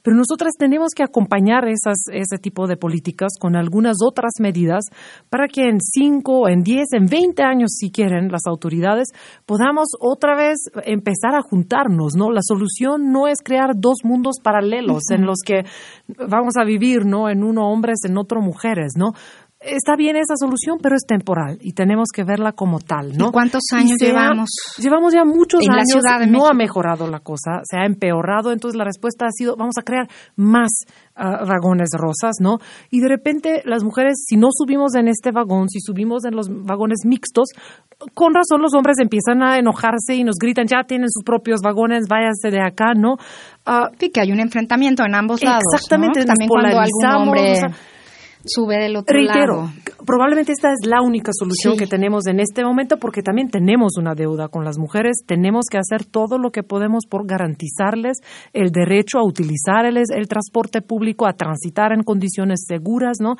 Pero 0.05 0.17
nosotras 0.17 0.53
tenemos 0.55 0.91
que 0.95 1.01
acompañar 1.01 1.67
esas, 1.67 1.97
ese 2.13 2.37
tipo 2.37 2.67
de 2.67 2.77
políticas 2.77 3.31
con 3.39 3.55
algunas 3.55 3.97
otras 4.05 4.33
medidas 4.39 4.83
para 5.31 5.47
que 5.47 5.63
en 5.67 5.79
5, 5.81 6.47
en 6.47 6.61
10, 6.61 6.93
en 6.93 7.05
20 7.07 7.41
años, 7.41 7.71
si 7.75 7.89
quieren, 7.89 8.31
las 8.31 8.45
autoridades 8.45 9.07
podamos 9.47 9.87
otra 9.99 10.35
vez 10.35 10.57
empezar 10.83 11.33
a 11.33 11.41
juntarnos, 11.41 12.13
¿no? 12.15 12.31
La 12.31 12.41
solución 12.43 13.11
no 13.11 13.27
es 13.27 13.39
crear 13.43 13.71
dos 13.75 14.01
mundos 14.03 14.35
paralelos 14.43 15.09
en 15.09 15.25
los 15.25 15.39
que 15.43 15.63
vamos 16.07 16.53
a 16.55 16.63
vivir, 16.63 17.03
¿no? 17.03 17.27
En 17.27 17.43
uno 17.43 17.67
hombres, 17.71 17.97
en 18.07 18.19
otro 18.19 18.41
mujeres, 18.41 18.93
¿no? 18.95 19.13
Está 19.65 19.95
bien 19.95 20.15
esa 20.15 20.35
solución, 20.37 20.77
pero 20.81 20.95
es 20.95 21.05
temporal 21.07 21.57
y 21.61 21.73
tenemos 21.73 22.09
que 22.13 22.23
verla 22.23 22.51
como 22.51 22.79
tal, 22.79 23.17
¿no? 23.17 23.31
cuántos 23.31 23.63
años 23.73 23.97
llevamos? 23.99 24.49
llevamos 24.77 25.13
ya 25.13 25.25
muchos 25.25 25.61
en 25.63 25.71
años. 25.71 25.83
La 25.93 26.01
ciudad 26.01 26.19
de 26.19 26.27
no 26.27 26.47
ha 26.47 26.53
mejorado 26.53 27.07
la 27.07 27.19
cosa, 27.19 27.61
se 27.63 27.77
ha 27.77 27.85
empeorado. 27.85 28.51
Entonces 28.51 28.77
la 28.77 28.83
respuesta 28.83 29.25
ha 29.25 29.31
sido 29.31 29.55
vamos 29.55 29.75
a 29.79 29.83
crear 29.83 30.07
más 30.35 30.69
uh, 31.17 31.45
vagones 31.45 31.89
rosas, 31.93 32.35
¿no? 32.39 32.57
Y 32.89 32.99
de 32.99 33.07
repente 33.07 33.61
las 33.65 33.83
mujeres, 33.83 34.23
si 34.27 34.37
no 34.37 34.49
subimos 34.51 34.95
en 34.95 35.07
este 35.07 35.31
vagón, 35.31 35.69
si 35.69 35.79
subimos 35.79 36.25
en 36.25 36.35
los 36.35 36.47
vagones 36.49 36.99
mixtos, 37.05 37.49
con 38.13 38.33
razón 38.33 38.61
los 38.61 38.73
hombres 38.73 38.97
empiezan 38.99 39.41
a 39.43 39.57
enojarse 39.57 40.15
y 40.15 40.23
nos 40.23 40.35
gritan 40.35 40.67
ya 40.67 40.83
tienen 40.83 41.09
sus 41.09 41.23
propios 41.23 41.61
vagones, 41.61 42.05
váyanse 42.09 42.51
de 42.51 42.61
acá, 42.61 42.93
¿no? 42.93 43.13
Uh, 43.67 43.89
sí, 43.99 44.09
que 44.09 44.21
hay 44.21 44.31
un 44.31 44.39
enfrentamiento 44.39 45.03
en 45.03 45.15
ambos 45.15 45.43
lados. 45.43 45.63
Exactamente, 45.73 46.19
¿no? 46.21 46.25
también 46.25 46.49
cuando 46.49 46.79
algún 46.79 47.05
hombre 47.05 47.51
o 47.51 47.55
sea, 47.55 47.69
sube 48.45 48.77
del 48.77 48.95
otro 48.95 49.13
Reitero, 49.13 49.55
lado. 49.55 49.69
probablemente 50.05 50.51
esta 50.51 50.69
es 50.71 50.87
la 50.87 51.01
única 51.01 51.31
solución 51.33 51.73
sí. 51.73 51.79
que 51.79 51.87
tenemos 51.87 52.27
en 52.27 52.39
este 52.39 52.63
momento 52.63 52.97
porque 52.97 53.21
también 53.21 53.49
tenemos 53.49 53.97
una 53.97 54.13
deuda 54.15 54.47
con 54.47 54.63
las 54.63 54.77
mujeres. 54.77 55.17
Tenemos 55.25 55.65
que 55.69 55.77
hacer 55.77 56.05
todo 56.05 56.37
lo 56.37 56.51
que 56.51 56.63
podemos 56.63 57.05
por 57.09 57.27
garantizarles 57.27 58.19
el 58.53 58.71
derecho 58.71 59.19
a 59.19 59.25
utilizar 59.25 59.85
el, 59.85 59.97
el 59.97 60.27
transporte 60.27 60.81
público, 60.81 61.25
a 61.27 61.33
transitar 61.33 61.91
en 61.91 62.03
condiciones 62.03 62.65
seguras, 62.67 63.17
¿no? 63.19 63.33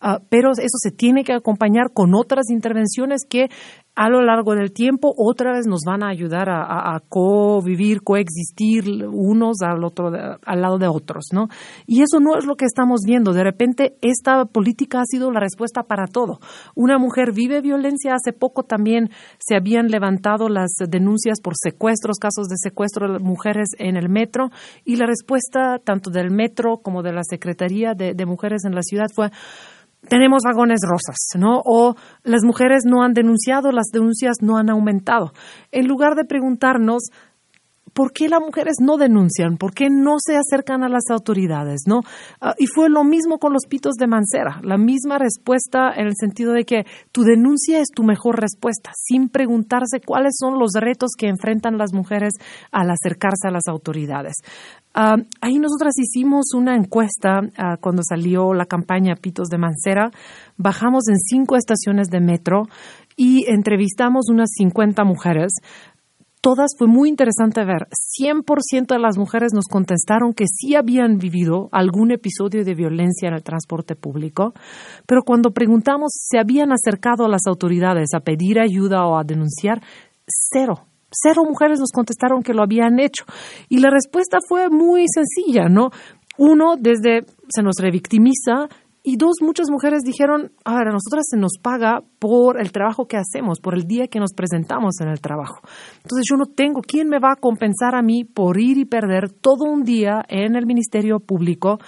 Uh, 0.00 0.18
pero 0.28 0.50
eso 0.52 0.78
se 0.78 0.90
tiene 0.90 1.24
que 1.24 1.32
acompañar 1.32 1.92
con 1.92 2.14
otras 2.14 2.50
intervenciones 2.50 3.22
que 3.28 3.48
a 3.94 4.08
lo 4.08 4.22
largo 4.22 4.54
del 4.54 4.72
tiempo 4.72 5.12
otra 5.16 5.52
vez 5.52 5.66
nos 5.66 5.80
van 5.86 6.02
a 6.02 6.08
ayudar 6.08 6.48
a, 6.48 6.62
a, 6.62 6.96
a 6.96 7.00
convivir, 7.00 8.02
coexistir 8.02 8.84
unos 9.06 9.60
al 9.60 9.84
otro, 9.84 10.10
al 10.44 10.60
lado 10.60 10.78
de 10.78 10.88
otros, 10.88 11.26
¿no? 11.32 11.48
Y 11.86 12.00
eso 12.00 12.18
no 12.18 12.38
es 12.38 12.46
lo 12.46 12.56
que 12.56 12.64
estamos 12.64 13.00
viendo. 13.04 13.32
De 13.32 13.44
repente 13.44 13.96
esta 14.00 14.46
política 14.46 15.00
ha 15.00 15.04
sido 15.04 15.30
la 15.30 15.40
respuesta 15.40 15.82
para 15.82 16.06
todo. 16.06 16.38
Una 16.74 16.98
mujer 16.98 17.32
vive 17.32 17.60
violencia. 17.60 18.14
Hace 18.14 18.32
poco 18.32 18.62
también 18.62 19.10
se 19.38 19.56
habían 19.56 19.88
levantado 19.88 20.48
las 20.48 20.72
denuncias 20.88 21.40
por 21.42 21.54
secuestros, 21.56 22.18
casos 22.18 22.48
de 22.48 22.56
secuestro 22.56 23.12
de 23.12 23.18
mujeres 23.18 23.70
en 23.78 23.96
el 23.96 24.08
metro 24.08 24.50
y 24.84 24.96
la 24.96 25.06
respuesta 25.06 25.78
tanto 25.84 26.10
del 26.10 26.30
metro 26.30 26.78
como 26.78 27.02
de 27.02 27.12
la 27.12 27.24
Secretaría 27.24 27.92
de, 27.94 28.14
de 28.14 28.26
Mujeres 28.26 28.64
en 28.64 28.74
la 28.74 28.82
ciudad 28.82 29.08
fue 29.14 29.30
tenemos 30.08 30.42
vagones 30.44 30.80
rosas, 30.88 31.16
¿no? 31.38 31.60
O 31.64 31.94
las 32.24 32.42
mujeres 32.42 32.84
no 32.84 33.02
han 33.02 33.12
denunciado, 33.12 33.70
las 33.72 33.86
denuncias 33.92 34.36
no 34.40 34.56
han 34.56 34.70
aumentado. 34.70 35.32
En 35.70 35.86
lugar 35.86 36.14
de 36.16 36.24
preguntarnos 36.24 37.10
¿por 37.92 38.12
qué 38.12 38.28
las 38.28 38.40
mujeres 38.40 38.76
no 38.80 38.96
denuncian? 38.96 39.56
¿Por 39.56 39.74
qué 39.74 39.88
no 39.90 40.16
se 40.18 40.36
acercan 40.36 40.82
a 40.82 40.88
las 40.88 41.04
autoridades? 41.10 41.82
¿no? 41.86 41.98
Uh, 42.40 42.52
y 42.58 42.66
fue 42.66 42.88
lo 42.88 43.04
mismo 43.04 43.38
con 43.38 43.52
los 43.52 43.66
pitos 43.66 43.94
de 43.94 44.06
Mancera, 44.06 44.60
la 44.62 44.78
misma 44.78 45.18
respuesta 45.18 45.92
en 45.94 46.06
el 46.06 46.14
sentido 46.18 46.52
de 46.52 46.64
que 46.64 46.84
tu 47.12 47.22
denuncia 47.22 47.80
es 47.80 47.88
tu 47.94 48.02
mejor 48.02 48.40
respuesta, 48.40 48.92
sin 48.96 49.28
preguntarse 49.28 50.00
cuáles 50.04 50.34
son 50.38 50.58
los 50.58 50.72
retos 50.74 51.10
que 51.16 51.28
enfrentan 51.28 51.78
las 51.78 51.92
mujeres 51.92 52.32
al 52.70 52.90
acercarse 52.90 53.48
a 53.48 53.50
las 53.50 53.68
autoridades. 53.68 54.34
Uh, 54.94 55.24
ahí 55.40 55.58
nosotras 55.58 55.94
hicimos 55.98 56.52
una 56.54 56.76
encuesta 56.76 57.40
uh, 57.40 57.80
cuando 57.80 58.02
salió 58.06 58.52
la 58.52 58.66
campaña 58.66 59.14
Pitos 59.16 59.48
de 59.48 59.56
Mancera. 59.56 60.10
Bajamos 60.58 61.08
en 61.08 61.16
cinco 61.16 61.56
estaciones 61.56 62.08
de 62.08 62.20
metro 62.20 62.64
y 63.16 63.50
entrevistamos 63.50 64.28
unas 64.30 64.50
50 64.54 65.04
mujeres 65.04 65.52
todas 66.42 66.72
fue 66.76 66.88
muy 66.88 67.08
interesante 67.08 67.64
ver. 67.64 67.88
100% 68.20 68.86
de 68.88 68.98
las 68.98 69.16
mujeres 69.16 69.54
nos 69.54 69.66
contestaron 69.66 70.34
que 70.34 70.44
sí 70.46 70.74
habían 70.74 71.16
vivido 71.16 71.68
algún 71.72 72.10
episodio 72.10 72.64
de 72.64 72.74
violencia 72.74 73.28
en 73.28 73.34
el 73.34 73.42
transporte 73.42 73.94
público, 73.94 74.52
pero 75.06 75.22
cuando 75.22 75.52
preguntamos 75.52 76.12
si 76.12 76.36
habían 76.36 76.72
acercado 76.72 77.24
a 77.24 77.28
las 77.28 77.46
autoridades 77.46 78.12
a 78.14 78.20
pedir 78.20 78.58
ayuda 78.60 79.06
o 79.06 79.16
a 79.16 79.24
denunciar, 79.24 79.80
cero. 80.26 80.84
Cero 81.14 81.42
mujeres 81.46 81.78
nos 81.78 81.92
contestaron 81.92 82.42
que 82.42 82.54
lo 82.54 82.62
habían 82.62 82.98
hecho. 82.98 83.24
Y 83.68 83.78
la 83.78 83.90
respuesta 83.90 84.38
fue 84.46 84.68
muy 84.68 85.04
sencilla, 85.08 85.68
¿no? 85.68 85.90
Uno, 86.38 86.76
desde 86.78 87.26
se 87.48 87.62
nos 87.62 87.76
revictimiza, 87.78 88.68
y 89.04 89.16
dos, 89.16 89.36
muchas 89.40 89.68
mujeres 89.68 90.02
dijeron, 90.04 90.52
a 90.64 90.74
ver, 90.74 90.88
a 90.88 90.92
nosotras 90.92 91.24
se 91.28 91.36
nos 91.36 91.58
paga 91.60 92.02
por 92.20 92.60
el 92.60 92.70
trabajo 92.70 93.06
que 93.06 93.16
hacemos, 93.16 93.58
por 93.58 93.74
el 93.74 93.82
día 93.82 94.06
que 94.06 94.20
nos 94.20 94.32
presentamos 94.32 95.00
en 95.00 95.08
el 95.08 95.20
trabajo. 95.20 95.60
Entonces 95.96 96.24
yo 96.30 96.36
no 96.36 96.46
tengo, 96.46 96.82
¿quién 96.82 97.08
me 97.08 97.18
va 97.18 97.32
a 97.32 97.40
compensar 97.40 97.96
a 97.96 98.02
mí 98.02 98.22
por 98.22 98.60
ir 98.60 98.78
y 98.78 98.84
perder 98.84 99.32
todo 99.32 99.64
un 99.64 99.82
día 99.82 100.22
en 100.28 100.54
el 100.54 100.66
Ministerio 100.66 101.18
Público, 101.18 101.78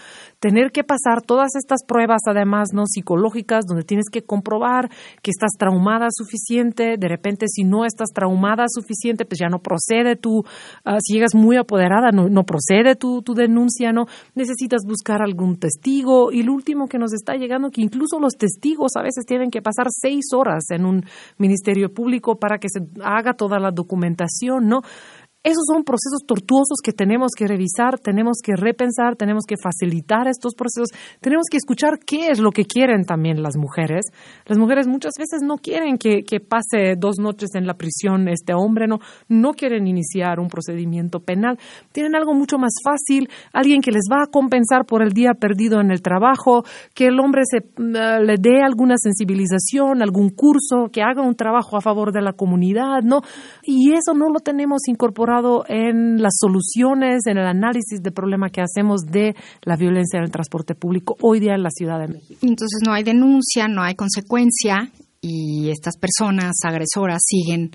tener 0.40 0.72
que 0.72 0.82
pasar 0.82 1.22
todas 1.22 1.54
estas 1.54 1.84
pruebas, 1.86 2.22
además, 2.28 2.70
no 2.74 2.82
psicológicas, 2.84 3.64
donde 3.64 3.84
tienes 3.84 4.06
que 4.10 4.22
comprobar 4.22 4.90
que 5.22 5.30
estás 5.30 5.52
traumada 5.56 6.08
suficiente, 6.10 6.96
de 6.98 7.08
repente 7.08 7.46
si 7.48 7.62
no 7.62 7.84
estás 7.84 8.08
traumada 8.12 8.64
suficiente, 8.68 9.24
pues 9.24 9.38
ya 9.38 9.48
no 9.48 9.60
procede 9.60 10.16
tu, 10.16 10.38
uh, 10.38 10.98
si 11.00 11.14
llegas 11.14 11.36
muy 11.36 11.56
apoderada, 11.56 12.10
no, 12.10 12.28
no 12.28 12.42
procede 12.42 12.96
tu, 12.96 13.22
tu 13.22 13.34
denuncia, 13.34 13.92
¿no? 13.92 14.06
Necesitas 14.34 14.82
buscar 14.84 15.22
algún 15.22 15.58
testigo 15.60 16.32
y 16.32 16.42
lo 16.42 16.52
último 16.52 16.88
que 16.88 16.98
nos 17.04 17.12
está 17.12 17.34
llegando, 17.34 17.70
que 17.70 17.82
incluso 17.82 18.18
los 18.18 18.34
testigos 18.34 18.92
a 18.96 19.02
veces 19.02 19.24
tienen 19.26 19.50
que 19.50 19.62
pasar 19.62 19.86
seis 19.90 20.24
horas 20.34 20.64
en 20.70 20.84
un 20.84 21.04
ministerio 21.38 21.92
público 21.92 22.36
para 22.36 22.58
que 22.58 22.68
se 22.68 22.80
haga 23.02 23.34
toda 23.34 23.58
la 23.58 23.70
documentación, 23.70 24.68
¿no? 24.68 24.80
Esos 25.44 25.64
son 25.66 25.84
procesos 25.84 26.24
tortuosos 26.26 26.78
que 26.82 26.94
tenemos 26.94 27.32
que 27.36 27.46
revisar, 27.46 27.98
tenemos 27.98 28.38
que 28.42 28.56
repensar, 28.56 29.14
tenemos 29.14 29.44
que 29.46 29.56
facilitar 29.62 30.26
estos 30.26 30.54
procesos, 30.54 30.88
tenemos 31.20 31.44
que 31.50 31.58
escuchar 31.58 31.98
qué 31.98 32.28
es 32.30 32.40
lo 32.40 32.50
que 32.50 32.64
quieren 32.64 33.04
también 33.04 33.42
las 33.42 33.58
mujeres. 33.58 34.06
Las 34.46 34.56
mujeres 34.56 34.86
muchas 34.86 35.12
veces 35.18 35.42
no 35.42 35.58
quieren 35.58 35.98
que, 35.98 36.24
pase 36.40 36.94
dos 36.96 37.18
noches 37.18 37.50
en 37.56 37.66
la 37.66 37.74
prisión 37.74 38.26
este 38.28 38.54
hombre, 38.54 38.86
no, 38.86 39.00
no 39.28 39.52
quieren 39.52 39.86
iniciar 39.86 40.40
un 40.40 40.48
procedimiento 40.48 41.20
penal, 41.20 41.58
tienen 41.92 42.16
algo 42.16 42.32
mucho 42.32 42.56
más 42.56 42.72
fácil, 42.82 43.28
alguien 43.52 43.82
que 43.82 43.90
les 43.90 44.04
va 44.10 44.22
a 44.22 44.30
compensar 44.30 44.86
por 44.86 45.02
el 45.02 45.12
día 45.12 45.34
perdido 45.38 45.78
en 45.78 45.90
el 45.90 46.00
trabajo, 46.00 46.64
que 46.94 47.08
el 47.08 47.20
hombre 47.20 47.42
se, 47.44 47.58
uh, 47.58 48.22
le 48.22 48.36
dé 48.40 48.62
alguna 48.62 48.94
sensibilización, 48.96 50.00
algún 50.00 50.30
curso, 50.30 50.88
que 50.90 51.02
haga 51.02 51.20
un 51.20 51.34
trabajo 51.34 51.76
a 51.76 51.82
favor 51.82 52.12
de 52.12 52.22
la 52.22 52.32
comunidad, 52.32 53.02
¿no? 53.02 53.20
Y 53.62 53.92
eso 53.92 54.14
no 54.14 54.30
lo 54.30 54.40
tenemos 54.40 54.88
incorporado 54.88 55.33
en 55.68 56.22
las 56.22 56.34
soluciones, 56.38 57.26
en 57.26 57.38
el 57.38 57.46
análisis 57.46 58.02
de 58.02 58.10
problema 58.10 58.50
que 58.50 58.60
hacemos 58.60 59.02
de 59.02 59.34
la 59.62 59.76
violencia 59.76 60.18
en 60.18 60.24
el 60.24 60.30
transporte 60.30 60.74
público 60.74 61.16
hoy 61.20 61.40
día 61.40 61.54
en 61.54 61.62
la 61.62 61.70
Ciudad 61.70 61.98
de 61.98 62.08
México. 62.08 62.40
Entonces 62.42 62.80
no 62.84 62.92
hay 62.92 63.02
denuncia, 63.02 63.68
no 63.68 63.82
hay 63.82 63.94
consecuencia 63.94 64.90
y 65.20 65.70
estas 65.70 65.96
personas 65.96 66.52
agresoras 66.64 67.22
siguen 67.24 67.70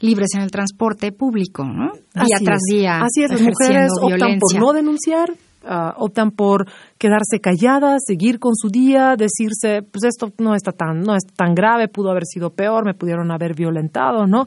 libres 0.00 0.30
en 0.34 0.42
el 0.42 0.50
transporte 0.50 1.12
público, 1.12 1.64
¿no? 1.64 1.92
Día 2.14 2.36
Así 2.36 2.44
tras 2.44 2.60
es. 2.68 2.76
día. 2.76 3.00
Así 3.00 3.22
es, 3.22 3.30
las 3.30 3.42
mujeres 3.42 3.90
optan 4.00 4.38
por 4.38 4.58
no 4.58 4.72
denunciar, 4.72 5.30
Uh, 5.62 5.92
optan 5.98 6.30
por 6.30 6.66
quedarse 6.96 7.38
calladas, 7.38 8.00
seguir 8.06 8.38
con 8.38 8.56
su 8.56 8.70
día, 8.70 9.14
decirse, 9.14 9.82
pues 9.82 10.04
esto 10.04 10.32
no 10.38 10.54
está 10.54 10.72
tan, 10.72 11.02
no 11.02 11.14
es 11.14 11.24
tan 11.36 11.54
grave, 11.54 11.86
pudo 11.86 12.10
haber 12.10 12.24
sido 12.24 12.48
peor, 12.48 12.86
me 12.86 12.94
pudieron 12.94 13.30
haber 13.30 13.54
violentado, 13.54 14.26
¿no? 14.26 14.46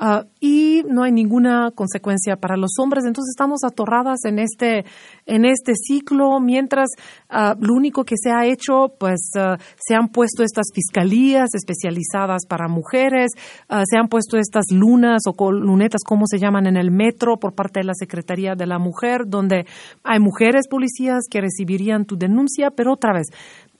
Uh, 0.00 0.24
y 0.40 0.82
no 0.88 1.04
hay 1.04 1.12
ninguna 1.12 1.70
consecuencia 1.72 2.36
para 2.36 2.56
los 2.56 2.72
hombres. 2.80 3.04
Entonces 3.04 3.30
estamos 3.30 3.60
atorradas 3.64 4.24
en 4.24 4.40
este, 4.40 4.84
en 5.24 5.44
este 5.44 5.74
ciclo, 5.76 6.40
mientras 6.40 6.88
uh, 7.30 7.54
lo 7.60 7.74
único 7.74 8.04
que 8.04 8.16
se 8.20 8.30
ha 8.30 8.44
hecho, 8.44 8.92
pues 8.98 9.30
se 9.32 9.94
han 9.94 10.08
puesto 10.08 10.42
estas 10.42 10.66
fiscalías 10.74 11.54
especializadas 11.54 12.42
para 12.48 12.68
mujeres, 12.68 13.30
se 13.68 13.96
han 13.96 14.08
puesto 14.08 14.36
estas 14.36 14.64
lunas 14.70 15.22
o 15.26 15.52
lunetas, 15.52 16.02
como 16.04 16.24
se 16.26 16.38
llaman 16.38 16.66
en 16.66 16.76
el 16.76 16.90
metro, 16.90 17.36
por 17.38 17.54
parte 17.54 17.80
de 17.80 17.86
la 17.86 17.94
Secretaría 17.94 18.54
de 18.54 18.66
la 18.66 18.78
Mujer, 18.78 19.22
donde 19.26 19.66
hay 20.02 20.18
mujeres 20.18 20.68
policías 20.68 21.24
que 21.30 21.40
recibirían 21.40 22.04
tu 22.04 22.16
denuncia, 22.16 22.70
pero 22.70 22.92
otra 22.92 23.12
vez, 23.12 23.28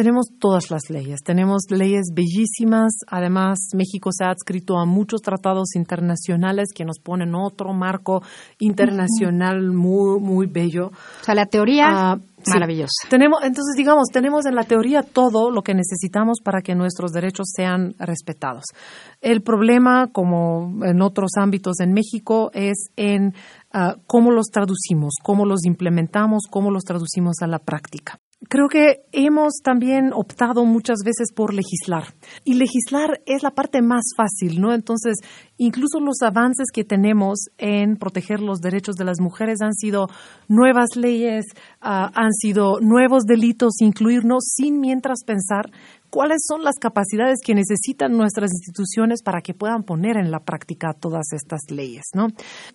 Tenemos 0.00 0.28
todas 0.38 0.70
las 0.70 0.88
leyes, 0.88 1.20
tenemos 1.22 1.64
leyes 1.68 2.12
bellísimas, 2.14 3.00
además 3.06 3.58
México 3.74 4.08
se 4.10 4.24
ha 4.24 4.30
adscrito 4.30 4.78
a 4.78 4.86
muchos 4.86 5.20
tratados 5.20 5.76
internacionales 5.76 6.68
que 6.74 6.86
nos 6.86 6.98
ponen 7.00 7.34
otro 7.34 7.74
marco 7.74 8.22
internacional 8.60 9.72
muy, 9.72 10.18
muy 10.18 10.46
bello. 10.46 10.86
O 10.86 11.24
sea, 11.24 11.34
la 11.34 11.44
teoría 11.44 12.12
ah, 12.12 12.18
maravillosa. 12.46 13.08
Tenemos, 13.10 13.40
entonces, 13.42 13.74
digamos, 13.76 14.08
tenemos 14.10 14.46
en 14.46 14.54
la 14.54 14.64
teoría 14.64 15.02
todo 15.02 15.50
lo 15.50 15.60
que 15.60 15.74
necesitamos 15.74 16.38
para 16.42 16.62
que 16.62 16.74
nuestros 16.74 17.12
derechos 17.12 17.48
sean 17.54 17.94
respetados. 17.98 18.64
El 19.20 19.42
problema, 19.42 20.06
como 20.10 20.82
en 20.82 21.02
otros 21.02 21.32
ámbitos 21.36 21.78
en 21.80 21.92
México, 21.92 22.50
es 22.54 22.88
en 22.96 23.34
ah, 23.70 23.96
cómo 24.06 24.30
los 24.30 24.46
traducimos, 24.46 25.16
cómo 25.22 25.44
los 25.44 25.66
implementamos, 25.66 26.44
cómo 26.50 26.70
los 26.70 26.84
traducimos 26.84 27.42
a 27.42 27.46
la 27.46 27.58
práctica. 27.58 28.18
Creo 28.48 28.68
que 28.68 29.02
hemos 29.12 29.60
también 29.62 30.12
optado 30.14 30.64
muchas 30.64 31.00
veces 31.04 31.30
por 31.34 31.52
legislar. 31.52 32.14
Y 32.42 32.54
legislar 32.54 33.20
es 33.26 33.42
la 33.42 33.50
parte 33.50 33.82
más 33.82 34.02
fácil, 34.16 34.62
¿no? 34.62 34.72
Entonces, 34.72 35.18
incluso 35.58 36.00
los 36.00 36.22
avances 36.22 36.68
que 36.72 36.82
tenemos 36.82 37.50
en 37.58 37.96
proteger 37.96 38.40
los 38.40 38.60
derechos 38.60 38.96
de 38.96 39.04
las 39.04 39.20
mujeres 39.20 39.60
han 39.60 39.74
sido 39.74 40.08
nuevas 40.48 40.96
leyes, 40.96 41.44
ah, 41.82 42.10
han 42.14 42.32
sido 42.32 42.80
nuevos 42.80 43.24
delitos, 43.24 43.74
incluirnos 43.80 44.44
sin 44.56 44.80
mientras 44.80 45.22
pensar 45.24 45.70
cuáles 46.10 46.42
son 46.46 46.62
las 46.62 46.76
capacidades 46.80 47.38
que 47.44 47.54
necesitan 47.54 48.16
nuestras 48.16 48.50
instituciones 48.52 49.22
para 49.22 49.40
que 49.40 49.54
puedan 49.54 49.84
poner 49.84 50.16
en 50.16 50.30
la 50.30 50.40
práctica 50.40 50.92
todas 50.92 51.32
estas 51.32 51.70
leyes, 51.70 52.06
¿no? 52.14 52.28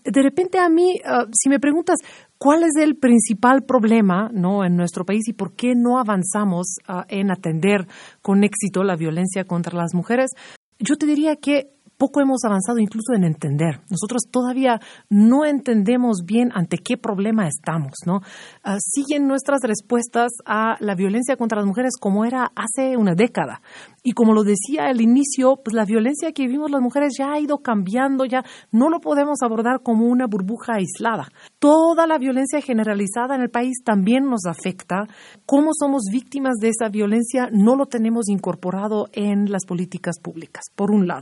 De 0.04 0.21
repente 0.21 0.58
a 0.58 0.69
mí, 0.69 1.00
ah, 1.06 1.26
si 1.32 1.50
me 1.50 1.60
preguntas 1.60 1.98
cuál 2.38 2.63
es 2.63 2.76
el 2.82 2.95
principal 2.95 3.63
problema, 3.63 4.30
¿no? 4.34 4.63
En 4.63 4.76
nuestro 4.76 5.06
país 5.06 5.28
y 5.28 5.34
por 5.34 5.54
qué 5.56 5.74
no 5.76 6.00
avanzamos 6.00 6.78
ah, 6.88 7.06
en 7.10 7.32
atender 7.32 7.88
con 8.21 8.43
éxito 8.43 8.84
la 8.84 8.95
violencia 8.95 9.43
contra 9.43 9.78
las 9.78 9.93
mujeres, 9.93 10.32
yo 10.80 10.98
te 10.98 11.06
diría 11.06 11.36
que 11.36 11.75
poco 11.98 12.22
hemos 12.22 12.44
avanzado 12.44 12.80
incluso 12.80 13.14
en 13.14 13.24
entender. 13.24 13.82
Nosotros 13.90 14.24
todavía 14.30 14.80
no 15.10 15.46
entendemos 15.46 16.24
bien 16.26 16.52
ante 16.54 16.78
qué 16.78 16.98
problema 16.98 17.48
estamos, 17.48 17.94
¿no? 18.06 18.22
Ah, 18.64 18.78
siguen 18.80 19.28
nuestras 19.28 19.62
respuestas 19.62 20.32
a 20.46 20.78
la 20.80 20.96
violencia 20.96 21.38
contra 21.38 21.58
las 21.60 21.68
mujeres 21.68 21.94
como 22.00 22.26
era 22.26 22.52
hace 22.56 22.98
una 22.98 23.16
década. 23.16 23.62
Y 24.06 24.13
como 24.13 24.34
lo 24.34 24.44
decía 24.44 24.86
al 24.86 25.02
inicio, 25.02 25.58
pues 25.63 25.74
la 25.74 25.84
violencia 25.84 26.32
que 26.32 26.44
vivimos 26.44 26.70
las 26.70 26.82
mujeres 26.82 27.15
ya 27.18 27.34
ha 27.34 27.39
ido 27.39 27.58
cambiando, 27.58 28.24
ya 28.24 28.46
no 28.72 28.89
lo 28.89 29.00
podemos 29.02 29.39
abordar 29.41 29.82
como 29.82 30.06
una 30.06 30.28
burbuja 30.28 30.76
aislada. 30.76 31.28
Toda 31.60 32.06
la 32.06 32.20
violencia 32.20 32.62
generalizada 32.62 33.36
en 33.36 33.41
el 33.41 33.50
país 33.50 33.80
también 33.84 34.30
nos 34.30 34.46
afecta. 34.46 35.08
Cómo 35.46 35.72
somos 35.74 36.04
víctimas 36.12 36.58
de 36.62 36.70
esa 36.70 36.89
violencia 36.89 37.50
no 37.52 37.76
lo 37.76 37.88
tenemos 37.88 38.30
incorporado 38.30 39.08
en 39.12 39.52
las 39.52 39.65
políticas 39.65 40.20
públicas, 40.22 40.65
por 40.76 40.91
un 40.91 41.08
lado 41.08 41.15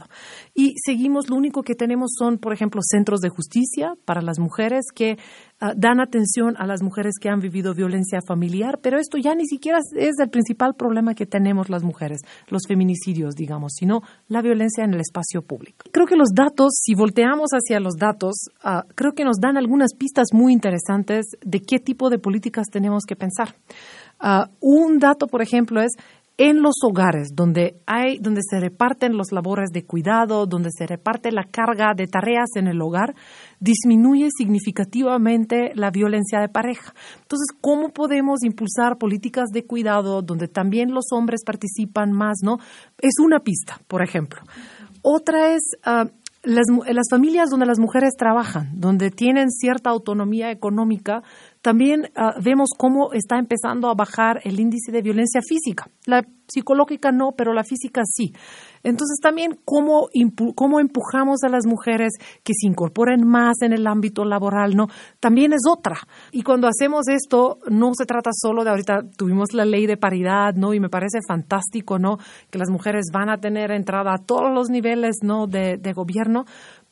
y 0.53 0.75
seguimos, 0.83 1.29
lo 1.29 1.35
único 1.35 1.63
que 1.63 1.75
tenemos 1.75 2.11
son, 2.17 2.37
por 2.37 2.53
ejemplo, 2.53 2.81
centros 2.83 3.19
de 3.21 3.29
justicia 3.29 3.93
para 4.05 4.21
las 4.21 4.39
mujeres 4.39 4.85
que 4.93 5.17
ah, 5.59 5.73
dan 5.75 5.99
atención 5.99 6.55
a 6.57 6.65
las 6.67 6.81
mujeres 6.81 7.13
que 7.19 7.29
han 7.29 7.39
vivido 7.39 7.73
violencia 7.73 8.19
familiar, 8.25 8.79
pero 8.81 8.99
esto 8.99 9.17
ya 9.17 9.35
ni 9.35 9.45
siquiera 9.45 9.79
es 9.95 10.19
el 10.19 10.29
principal 10.29 10.75
problema 10.75 11.15
que 11.15 11.25
tenemos 11.25 11.69
las 11.69 11.83
mujeres, 11.83 12.21
los 12.47 12.63
feminicidios, 12.67 13.35
digamos, 13.35 13.73
sino 13.75 14.01
la 14.27 14.41
violencia 14.41 14.83
en 14.83 14.93
el 14.93 15.01
espacio 15.01 15.41
público. 15.41 15.85
Creo 15.91 16.05
que 16.05 16.15
los 16.15 16.29
datos, 16.33 16.73
si 16.81 16.95
volteamos 16.95 17.49
hacia 17.51 17.79
los 17.79 17.95
datos, 17.95 18.49
ah, 18.63 18.85
creo 18.95 19.13
que 19.13 19.23
nos 19.23 19.37
dan 19.37 19.57
algunas 19.57 19.93
pistas 19.97 20.27
muy 20.33 20.53
interesantes 20.53 21.25
de 21.41 21.61
qué 21.61 21.79
tipo 21.79 22.09
de 22.09 22.19
políticas 22.19 22.67
tenemos 22.71 23.03
que 23.05 23.15
pensar. 23.15 23.55
Ah, 24.19 24.49
un 24.61 24.99
dato, 24.99 25.27
por 25.27 25.41
ejemplo, 25.41 25.81
es 25.81 25.91
en 26.37 26.63
los 26.63 26.75
hogares 26.83 27.35
donde 27.35 27.79
hay 27.85 28.17
donde 28.17 28.41
se 28.41 28.59
reparten 28.59 29.17
los 29.17 29.31
labores 29.31 29.69
de 29.71 29.85
cuidado, 29.85 30.47
donde 30.47 30.69
se 30.71 30.87
reparte 30.87 31.31
la 31.31 31.43
carga 31.43 31.93
de 31.95 32.07
tareas 32.07 32.49
en 32.55 32.67
el 32.67 32.81
hogar, 32.81 33.15
disminuye 33.59 34.29
significativamente 34.35 35.71
la 35.75 35.91
violencia 35.91 36.39
de 36.39 36.49
pareja. 36.49 36.93
Entonces, 37.21 37.47
¿cómo 37.61 37.89
podemos 37.89 38.43
impulsar 38.43 38.97
políticas 38.97 39.49
de 39.49 39.65
cuidado 39.65 40.21
donde 40.21 40.47
también 40.47 40.91
los 40.91 41.05
hombres 41.11 41.43
participan 41.45 42.11
más, 42.11 42.37
no? 42.43 42.57
Es 42.99 43.13
una 43.23 43.39
pista, 43.39 43.79
por 43.87 44.01
ejemplo. 44.01 44.41
Otra 45.03 45.53
es 45.53 45.61
ah, 45.83 46.07
las, 46.43 46.65
las, 46.87 47.07
familias 47.09 47.49
donde 47.49 47.65
las 47.65 47.79
mujeres 47.79 48.15
trabajan, 48.17 48.71
donde 48.73 49.11
tienen 49.11 49.49
cierta 49.49 49.89
autonomía 49.89 50.51
económica, 50.51 51.23
también 51.63 52.11
ah, 52.15 52.35
vemos 52.43 52.71
cómo 52.77 53.13
está 53.13 53.39
empezando 53.39 53.89
a 53.89 53.95
bajar 53.95 54.41
el 54.43 54.59
índice 54.59 54.91
de 54.91 55.01
violencia 55.01 55.39
física. 55.41 55.87
La 56.05 56.21
psicológica 56.45 57.11
no, 57.13 57.31
pero 57.37 57.53
la 57.53 57.63
física 57.63 58.01
sí. 58.05 58.33
Entonces 58.83 59.19
también 59.21 59.57
cómo, 59.63 60.09
cómo 60.55 60.81
empujamos 60.81 61.41
a 61.43 61.49
las 61.49 61.65
mujeres 61.65 62.11
que 62.43 62.51
se 62.53 62.67
incorporen 62.67 63.25
más 63.25 63.61
en 63.61 63.71
el 63.71 63.87
ámbito 63.87 64.25
laboral, 64.25 64.75
¿no? 64.75 64.87
También 65.21 65.53
es 65.53 65.61
otra. 65.65 65.95
Y 66.33 66.43
cuando 66.43 66.67
hacemos 66.67 67.07
esto, 67.07 67.59
no 67.69 67.91
se 67.93 68.05
trata 68.05 68.31
solo 68.33 68.65
de 68.65 68.71
ahorita 68.71 69.03
tuvimos 69.15 69.53
la 69.53 69.63
ley 69.63 69.85
de 69.87 69.95
paridad, 69.95 70.55
¿no? 70.55 70.73
Y 70.73 70.81
me 70.81 70.89
parece 70.89 71.19
fantástico, 71.25 71.97
¿no? 71.97 72.17
Que 72.51 72.59
las 72.59 72.69
mujeres 72.69 73.05
van 73.13 73.29
a 73.29 73.37
tener 73.37 73.71
entrada 73.71 74.13
a 74.13 74.17
todos 74.17 74.53
los 74.53 74.69
niveles, 74.69 75.19
¿no? 75.21 75.47
De, 75.47 75.77
de 75.77 75.93
gobierno, 75.93 76.43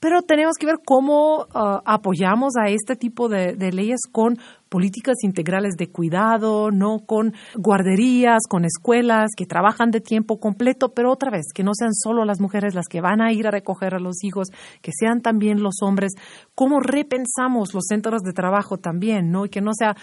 pero 0.01 0.23
tenemos 0.23 0.55
que 0.59 0.65
ver 0.65 0.79
cómo 0.83 1.45
ah, 1.53 1.81
apoyamos 1.85 2.53
a 2.57 2.69
este 2.69 2.95
tipo 2.95 3.29
de, 3.29 3.55
leyes 3.71 3.99
con 4.11 4.39
políticas 4.67 5.17
integrales 5.23 5.75
de 5.77 5.91
cuidado, 5.91 6.71
no 6.71 7.05
con 7.05 7.33
guarderías, 7.55 8.47
con 8.49 8.65
escuelas 8.65 9.29
que 9.37 9.45
trabajan 9.45 9.91
de 9.91 10.01
tiempo 10.01 10.39
completo, 10.39 10.89
pero 10.95 11.11
otra 11.11 11.29
vez, 11.29 11.53
que 11.53 11.63
no 11.63 11.71
sean 11.75 11.93
solo 11.93 12.25
las 12.25 12.39
mujeres 12.39 12.73
las 12.73 12.87
que 12.87 12.99
van 12.99 13.21
a 13.21 13.31
ir 13.31 13.47
a 13.47 13.51
recoger 13.51 13.93
a 13.93 13.99
los 13.99 14.23
hijos, 14.23 14.47
que 14.81 14.91
sean 14.91 15.21
también 15.21 15.61
los 15.61 15.75
hombres. 15.83 16.13
Cómo 16.55 16.79
repensamos 16.79 17.75
los 17.75 17.83
centros 17.87 18.23
de 18.23 18.33
trabajo 18.33 18.77
también, 18.77 19.29
¿no? 19.29 19.45
Y 19.45 19.49
que 19.49 19.61
no 19.61 19.71
sea 19.77 19.95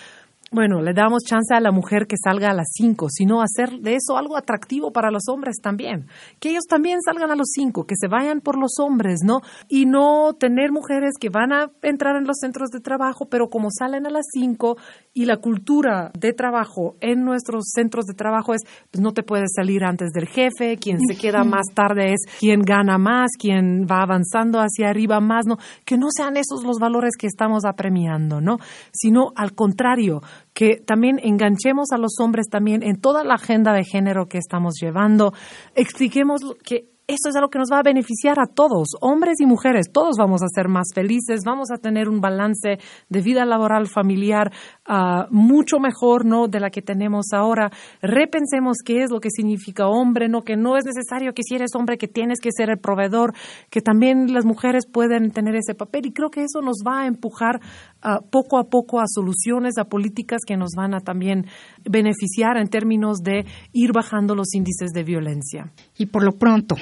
bueno, 0.50 0.80
le 0.80 0.94
damos 0.94 1.24
chance 1.24 1.54
a 1.54 1.61
la 1.61 1.72
mujer 1.72 2.06
que 2.06 2.16
salga 2.16 2.50
a 2.50 2.54
las 2.54 2.68
5, 2.72 3.08
sino 3.11 3.42
hacer 3.42 3.80
de 3.80 3.96
eso 3.96 4.16
algo 4.16 4.37
atractivo 4.37 4.92
para 4.92 5.11
los 5.11 5.28
hombres 5.28 5.56
también. 5.62 6.06
Que 6.40 6.50
ellos 6.50 6.64
también 6.68 7.02
salgan 7.02 7.30
a 7.30 7.37
los 7.37 7.48
5, 7.52 7.84
que 7.84 7.96
se 7.98 8.08
vayan 8.08 8.40
por 8.40 8.58
los 8.58 8.78
hombres, 8.80 9.20
¿no? 9.24 9.40
Y 9.68 9.84
no 9.84 10.34
tener 10.38 10.72
mujeres 10.72 11.14
que 11.20 11.28
van 11.28 11.52
a 11.52 11.70
entrar 11.82 12.16
en 12.16 12.26
los 12.26 12.38
centros 12.40 12.70
de 12.70 12.80
trabajo, 12.80 13.26
pero 13.28 13.48
como 13.48 13.68
salen 13.70 14.06
a 14.06 14.11
las 14.11 14.26
5 14.32 14.76
y 15.12 15.26
la 15.26 15.37
cultura 15.37 16.11
de 16.18 16.32
trabajo 16.32 16.96
en 17.00 17.24
nuestros 17.24 17.64
centros 17.74 18.06
de 18.06 18.14
trabajo 18.14 18.54
es, 18.54 18.62
pues 18.90 19.02
no 19.02 19.12
te 19.12 19.22
puedes 19.22 19.50
salir 19.54 19.84
antes 19.84 20.12
del 20.12 20.28
jefe, 20.28 20.78
quien 20.78 20.98
se 21.00 21.16
queda 21.16 21.44
más 21.44 21.66
tarde 21.74 22.12
es 22.12 22.20
quien 22.38 22.61
gana 22.62 22.98
más, 22.98 23.32
quien 23.38 23.87
va 23.90 24.02
avanzando 24.02 24.61
hacia 24.61 24.88
arriba 24.88 25.20
más, 25.20 25.44
¿no? 25.46 25.58
Que 25.84 25.98
no 25.98 26.06
sean 26.11 26.37
esos 26.37 26.64
los 26.64 26.78
valores 26.78 27.16
que 27.18 27.26
estamos 27.26 27.64
apremiando, 27.64 28.40
¿no? 28.40 28.58
Sino 28.92 29.32
al 29.34 29.54
contrario, 29.54 30.22
que 30.59 30.75
también 30.85 31.21
enganchemos 31.23 31.92
a 31.92 31.99
los 31.99 32.18
hombres 32.18 32.49
también 32.49 32.83
en 32.83 33.01
toda 33.01 33.23
la 33.23 33.35
agenda 33.35 33.73
de 33.73 33.85
género 33.85 34.27
que 34.27 34.38
estamos 34.38 34.75
llevando, 34.83 35.33
expliquemos 35.77 36.40
que 36.64 36.88
eso 37.09 37.31
es 37.31 37.37
algo 37.37 37.49
que 37.49 37.59
nos 37.59 37.71
va 37.73 37.79
a 37.79 37.83
beneficiar 37.83 38.38
a 38.38 38.47
todos, 38.47 38.88
hombres 39.01 39.40
y 39.40 39.47
mujeres, 39.47 39.90
todos 39.90 40.16
vamos 40.18 40.42
a 40.42 40.49
ser 40.55 40.68
más 40.68 40.88
felices, 40.94 41.40
vamos 41.42 41.71
a 41.71 41.79
tener 41.79 42.07
un 42.07 42.21
balance 42.21 42.79
de 43.09 43.21
vida 43.23 43.47
laboral 43.47 43.87
familiar 43.87 44.53
uh, 44.87 45.25
mucho 45.31 45.79
mejor, 45.81 46.27
¿no? 46.27 46.49
De 46.49 46.61
la 46.61 46.68
que 46.68 46.83
tenemos 46.83 47.33
ahora. 47.33 47.71
Repensemos 48.03 48.79
qué 48.85 49.05
es 49.05 49.11
lo 49.11 49.21
que 49.21 49.31
significa 49.31 49.88
hombre, 49.88 50.29
¿no? 50.29 50.42
Que 50.42 50.57
no 50.57 50.77
es 50.77 50.85
necesario 50.85 51.33
que 51.33 51.42
si 51.42 51.55
eres 51.55 51.75
hombre 51.75 51.97
que 51.97 52.09
tienes 52.09 52.40
que 52.40 52.51
ser 52.53 52.68
el 52.68 52.79
proveedor, 52.79 53.33
que 53.71 53.81
también 53.81 54.35
las 54.35 54.44
mujeres 54.44 54.85
pueden 54.87 55.31
tener 55.31 55.57
ese 55.57 55.75
papel 55.75 56.05
y 56.07 56.12
creo 56.12 56.29
que 56.29 56.44
eso 56.44 56.61
nos 56.61 56.83
va 56.87 57.05
a 57.05 57.07
empujar 57.07 57.59
uh, 58.05 58.23
poco 58.31 58.59
a 58.59 58.64
poco 58.64 59.01
a 59.01 59.05
soluciones, 59.07 59.79
a 59.79 59.85
políticas 59.85 60.40
que 60.47 60.59
nos 60.59 60.73
van 60.77 60.92
a 60.92 61.01
también 61.01 61.47
beneficiar 61.88 62.59
en 62.59 62.68
términos 62.68 63.21
de 63.23 63.47
ir 63.73 63.92
bajando 63.94 64.35
los 64.35 64.55
índices 64.55 64.90
de 64.90 65.05
violencia. 65.05 65.73
Y 65.97 66.05
por 66.05 66.23
lo 66.23 66.33
pronto, 66.33 66.77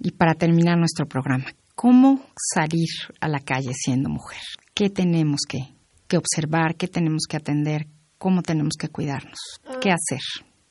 y 0.00 0.12
para 0.12 0.34
terminar 0.34 0.78
nuestro 0.78 1.06
programa, 1.06 1.46
¿cómo 1.74 2.24
salir 2.54 2.88
a 3.20 3.28
la 3.28 3.40
calle 3.40 3.72
siendo 3.74 4.08
mujer? 4.08 4.40
¿Qué 4.74 4.90
tenemos 4.90 5.40
que, 5.48 5.74
que 6.06 6.16
observar? 6.16 6.76
¿Qué 6.76 6.88
tenemos 6.88 7.24
que 7.28 7.36
atender? 7.36 7.86
¿Cómo 8.18 8.42
tenemos 8.42 8.74
que 8.78 8.88
cuidarnos? 8.88 9.38
¿Qué 9.80 9.90
hacer? 9.90 10.20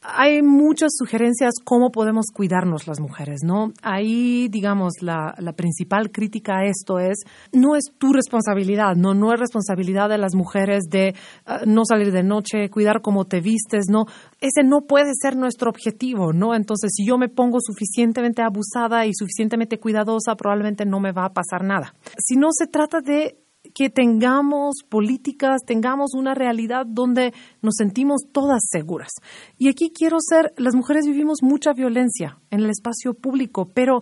Hay 0.02 0.42
muchas 0.42 0.92
sugerencias 0.98 1.56
cómo 1.64 1.92
podemos 1.92 2.28
cuidarnos 2.34 2.88
las 2.88 3.00
mujeres, 3.00 3.42
¿no? 3.44 3.74
Ahí, 3.82 4.48
digamos, 4.48 4.94
la, 5.02 5.34
la, 5.40 5.54
principal 5.54 6.12
crítica 6.12 6.60
a 6.60 6.66
esto 6.66 7.00
es, 7.00 7.24
no 7.52 7.76
es 7.76 7.86
tu 7.98 8.14
responsabilidad, 8.14 8.96
¿no? 8.96 9.14
No 9.14 9.34
es 9.34 9.40
responsabilidad 9.40 10.10
de 10.10 10.18
las 10.18 10.36
mujeres 10.36 10.84
de 10.90 11.16
uh, 11.48 11.66
no 11.66 11.84
salir 11.84 12.12
de 12.12 12.24
noche, 12.24 12.70
cuidar 12.70 13.02
cómo 13.02 13.26
te 13.26 13.42
vistes, 13.42 13.86
¿no? 13.90 14.06
Ese 14.40 14.64
no 14.64 14.82
puede 14.82 15.12
ser 15.20 15.36
nuestro 15.36 15.70
objetivo, 15.70 16.32
¿no? 16.32 16.54
Entonces, 16.54 16.92
si 16.94 17.06
yo 17.06 17.18
me 17.18 17.30
pongo 17.30 17.58
suficientemente 17.60 18.44
abusada 18.44 19.06
y 19.06 19.14
suficientemente 19.14 19.80
cuidadosa, 19.80 20.36
probablemente 20.36 20.86
no 20.86 21.00
me 21.00 21.12
va 21.12 21.26
a 21.26 21.34
pasar 21.34 21.64
nada. 21.64 21.94
Si 22.18 22.36
no 22.36 22.50
se 22.52 22.68
trata 22.68 23.02
de 23.02 23.47
que 23.74 23.90
tengamos 23.90 24.84
políticas, 24.88 25.62
tengamos 25.66 26.14
una 26.14 26.34
realidad 26.34 26.86
donde 26.86 27.34
nos 27.62 27.76
sentimos 27.78 28.22
todas 28.32 28.62
seguras. 28.70 29.12
Y 29.58 29.70
aquí 29.70 29.92
quiero 29.94 30.18
ser, 30.20 30.54
las 30.58 30.76
mujeres 30.76 31.06
vivimos 31.06 31.40
mucha 31.42 31.74
violencia 31.74 32.40
en 32.52 32.62
el 32.62 32.70
espacio 32.70 33.14
público, 33.14 33.72
pero 33.74 34.02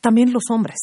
también 0.00 0.32
los 0.32 0.44
hombres. 0.50 0.78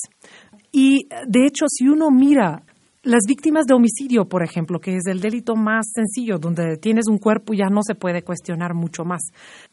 Y 0.71 1.07
de 1.27 1.45
hecho, 1.45 1.65
si 1.67 1.87
uno 1.87 2.11
mira 2.11 2.63
las 3.07 3.23
víctimas 3.25 3.65
de 3.65 3.73
homicidio, 3.73 4.27
por 4.27 4.43
ejemplo, 4.43 4.79
que 4.79 4.97
es 4.97 5.05
el 5.07 5.21
delito 5.21 5.55
más 5.55 5.91
sencillo, 5.93 6.39
donde 6.39 6.75
tienes 6.77 7.07
un 7.07 7.19
cuerpo 7.19 7.53
y 7.53 7.59
ya 7.59 7.69
no 7.69 7.81
se 7.81 7.95
puede 7.95 8.21
cuestionar 8.21 8.73
mucho 8.73 9.05
más. 9.05 9.21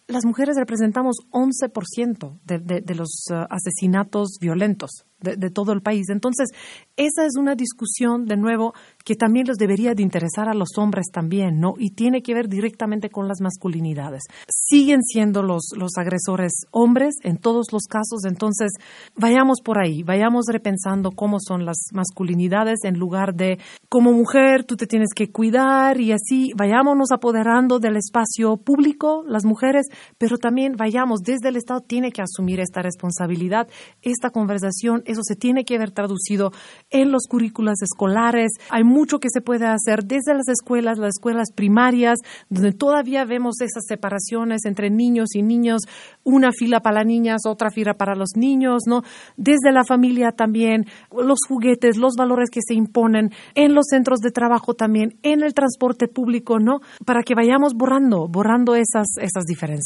Las 0.07 0.27
mujeres 0.27 0.57
representamos 0.59 1.17
11% 1.31 2.39
de, 2.45 2.59
de, 2.59 2.81
de 2.83 2.95
los 2.95 3.25
uh, 3.31 3.47
asesinatos 3.49 4.37
violentos 4.39 5.07
de, 5.21 5.37
de, 5.37 5.49
todo 5.51 5.73
el 5.73 5.81
país. 5.81 6.11
Entonces, 6.11 6.51
esa 6.97 7.25
es 7.25 7.37
una 7.39 7.55
discusión, 7.55 8.27
de 8.27 8.37
nuevo, 8.37 8.75
que 9.05 9.15
también 9.15 9.47
les 9.47 9.57
debería 9.57 9.95
de 9.95 10.03
interesar 10.03 10.49
a 10.49 10.55
los 10.55 10.77
hombres 10.77 11.07
también, 11.13 11.59
¿no? 11.59 11.75
Y 11.79 11.91
tiene 11.91 12.23
que 12.23 12.35
ver 12.35 12.49
directamente 12.49 13.09
con 13.09 13.29
las 13.29 13.41
masculinidades. 13.41 14.23
Siguen 14.49 15.03
siendo 15.03 15.43
los, 15.43 15.71
los 15.77 15.97
agresores 15.97 16.53
hombres 16.71 17.15
en 17.23 17.39
todos 17.39 17.73
los 17.73 17.85
casos, 17.85 18.25
entonces 18.27 18.73
vayamos 19.17 19.61
por 19.63 19.79
ahí, 19.79 20.03
vayamos 20.03 20.45
repensando 20.49 21.13
cómo 21.13 21.39
son 21.41 21.65
las 21.65 21.79
masculinidades 21.93 22.81
en 22.85 22.99
lugar 22.99 23.35
de, 23.35 23.59
como 23.89 24.13
mujer, 24.13 24.65
tú 24.65 24.77
te 24.77 24.87
tienes 24.87 25.11
que 25.15 25.31
cuidar 25.31 26.01
y 26.01 26.13
así, 26.13 26.53
vayámonos 26.57 27.13
apoderando 27.13 27.79
del 27.79 27.97
espacio 27.97 28.57
público, 28.59 29.25
las 29.27 29.45
mujeres, 29.45 29.87
pero 30.19 30.39
también 30.39 30.75
vayamos, 30.77 31.21
desde 31.21 31.49
el 31.49 31.57
Estado 31.57 31.81
tiene 31.81 32.13
que 32.13 32.23
asumir 32.23 32.61
esta 32.61 32.83
responsabilidad, 32.83 33.69
esta 34.03 34.31
conversación, 34.31 35.03
eso 35.07 35.23
se 35.23 35.37
tiene 35.37 35.65
que 35.65 35.79
ver 35.79 35.91
traducido 35.91 36.53
en 36.91 37.13
los 37.13 37.27
currículos 37.29 37.83
escolares. 37.83 38.53
Hay 38.71 38.85
mucho 38.85 39.19
que 39.19 39.29
se 39.31 39.41
puede 39.41 39.67
hacer 39.67 40.05
desde 40.05 40.35
las 40.35 40.49
escuelas, 40.49 40.99
las 40.99 41.15
escuelas 41.17 41.53
primarias, 41.55 42.19
donde 42.49 42.73
todavía 42.73 43.25
vemos 43.25 43.61
esas 43.61 43.85
separaciones 43.87 44.65
entre 44.65 44.91
niños 44.91 45.35
y 45.35 45.43
niños, 45.43 45.83
una 46.23 46.53
fila 46.53 46.81
para 46.81 46.97
las 46.97 47.07
niñas, 47.07 47.43
otra 47.47 47.71
fila 47.71 47.95
para 47.95 48.15
los 48.15 48.31
niños, 48.37 48.83
¿no? 48.87 49.03
Desde 49.37 49.73
la 49.73 49.85
familia 49.85 50.33
también, 50.33 50.87
los 51.11 51.39
juguetes, 51.47 51.97
los 51.97 52.15
valores 52.17 52.51
que 52.51 52.61
se 52.67 52.75
imponen 52.75 53.31
en 53.55 53.75
los 53.75 53.87
centros 53.91 54.21
de 54.21 54.31
trabajo 54.31 54.75
también, 54.75 55.19
en 55.23 55.43
el 55.43 55.55
transporte 55.55 56.09
público, 56.09 56.59
¿no? 56.59 56.81
Para 57.05 57.23
que 57.23 57.35
vayamos 57.35 57.75
borrando, 57.75 58.29
borrando 58.29 58.75
esas, 58.75 59.07
esas 59.21 59.45
diferencias. 59.45 59.84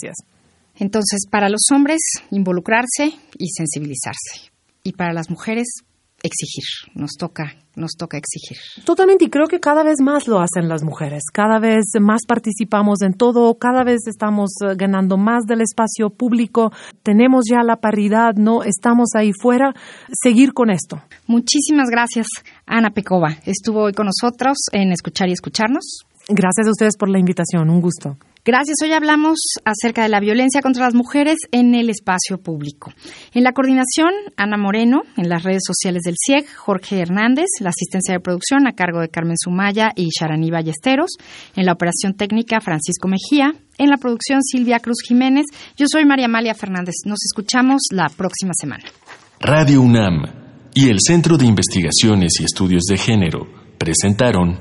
Entonces, 0.74 1.26
para 1.30 1.48
los 1.48 1.62
hombres, 1.72 2.00
involucrarse 2.30 3.12
y 3.37 3.48
sensibilizarse. 3.48 4.52
Y 4.84 4.92
para 4.92 5.12
las 5.12 5.28
mujeres, 5.28 5.66
exigir. 6.22 6.64
Nos 6.94 7.12
toca, 7.18 7.54
nos 7.76 7.92
toca 7.92 8.18
exigir. 8.18 8.58
Totalmente, 8.84 9.26
y 9.26 9.30
creo 9.30 9.46
que 9.46 9.61
cada 9.61 9.82
vez 9.82 10.00
más 10.00 10.26
lo 10.26 10.40
hacen 10.40 10.68
las 10.68 10.82
mujeres. 10.82 11.22
Cada 11.32 11.58
vez 11.58 11.84
más 12.00 12.22
participamos 12.26 13.02
en 13.02 13.14
todo, 13.14 13.54
cada 13.58 13.84
vez 13.84 14.06
estamos 14.06 14.50
ganando 14.76 15.16
más 15.16 15.44
del 15.44 15.61
espacio 15.61 16.11
público. 16.11 16.72
Tenemos 17.02 17.44
ya 17.50 17.62
la 17.62 17.76
paridad, 17.76 18.34
no 18.34 18.62
estamos 18.62 19.11
ahí 19.14 19.32
fuera. 19.40 19.74
Seguir 20.22 20.52
con 20.52 20.70
esto. 20.70 21.02
Muchísimas 21.26 21.88
gracias, 21.90 22.26
Ana 22.66 22.90
Pecova. 22.90 23.37
Estuvo 23.44 23.84
hoy 23.84 23.92
con 23.92 24.06
nosotros 24.06 24.56
en 24.72 24.92
Escuchar 24.92 25.28
y 25.28 25.32
Escucharnos. 25.32 26.08
Gracias 26.28 26.66
a 26.66 26.70
ustedes 26.70 26.96
por 26.98 27.08
la 27.08 27.18
invitación, 27.18 27.70
un 27.70 27.80
gusto. 27.80 28.18
Gracias. 28.44 28.76
Hoy 28.82 28.92
hablamos 28.92 29.38
acerca 29.64 30.02
de 30.02 30.08
la 30.08 30.20
violencia 30.20 30.62
contra 30.62 30.84
las 30.84 30.94
mujeres 30.94 31.36
en 31.52 31.74
el 31.74 31.90
espacio 31.90 32.38
público. 32.38 32.92
En 33.34 33.44
la 33.44 33.52
coordinación, 33.52 34.10
Ana 34.36 34.56
Moreno, 34.56 35.02
en 35.16 35.28
las 35.28 35.42
redes 35.42 35.62
sociales 35.66 36.02
del 36.02 36.14
CIEG, 36.16 36.46
Jorge 36.54 37.00
Hernández, 37.00 37.46
la 37.60 37.70
asistencia 37.70 38.14
de 38.14 38.20
producción 38.20 38.66
a 38.66 38.72
cargo 38.72 39.00
de 39.00 39.08
Carmen 39.08 39.36
Sumaya 39.38 39.90
y 39.96 40.08
Sharaní 40.08 40.50
Ballesteros, 40.50 41.10
en 41.56 41.66
la 41.66 41.72
operación 41.72 42.14
técnica, 42.14 42.60
Francisco 42.60 43.08
Mejía, 43.08 43.54
en 43.76 43.90
la 43.90 43.96
producción, 43.96 44.42
Silvia 44.42 44.80
Cruz 44.80 45.02
Jiménez. 45.06 45.44
Yo 45.76 45.86
soy 45.90 46.06
María 46.06 46.26
Amalia 46.26 46.54
Fernández. 46.54 46.94
Nos 47.04 47.18
escuchamos 47.24 47.82
la 47.90 48.08
próxima 48.08 48.52
semana. 48.58 48.84
Radio 49.40 49.82
UNAM 49.82 50.24
y 50.74 50.88
el 50.88 51.00
Centro 51.00 51.36
de 51.36 51.46
Investigaciones 51.46 52.40
y 52.40 52.44
Estudios 52.44 52.84
de 52.84 52.96
Género 52.96 53.46
presentaron 53.78 54.60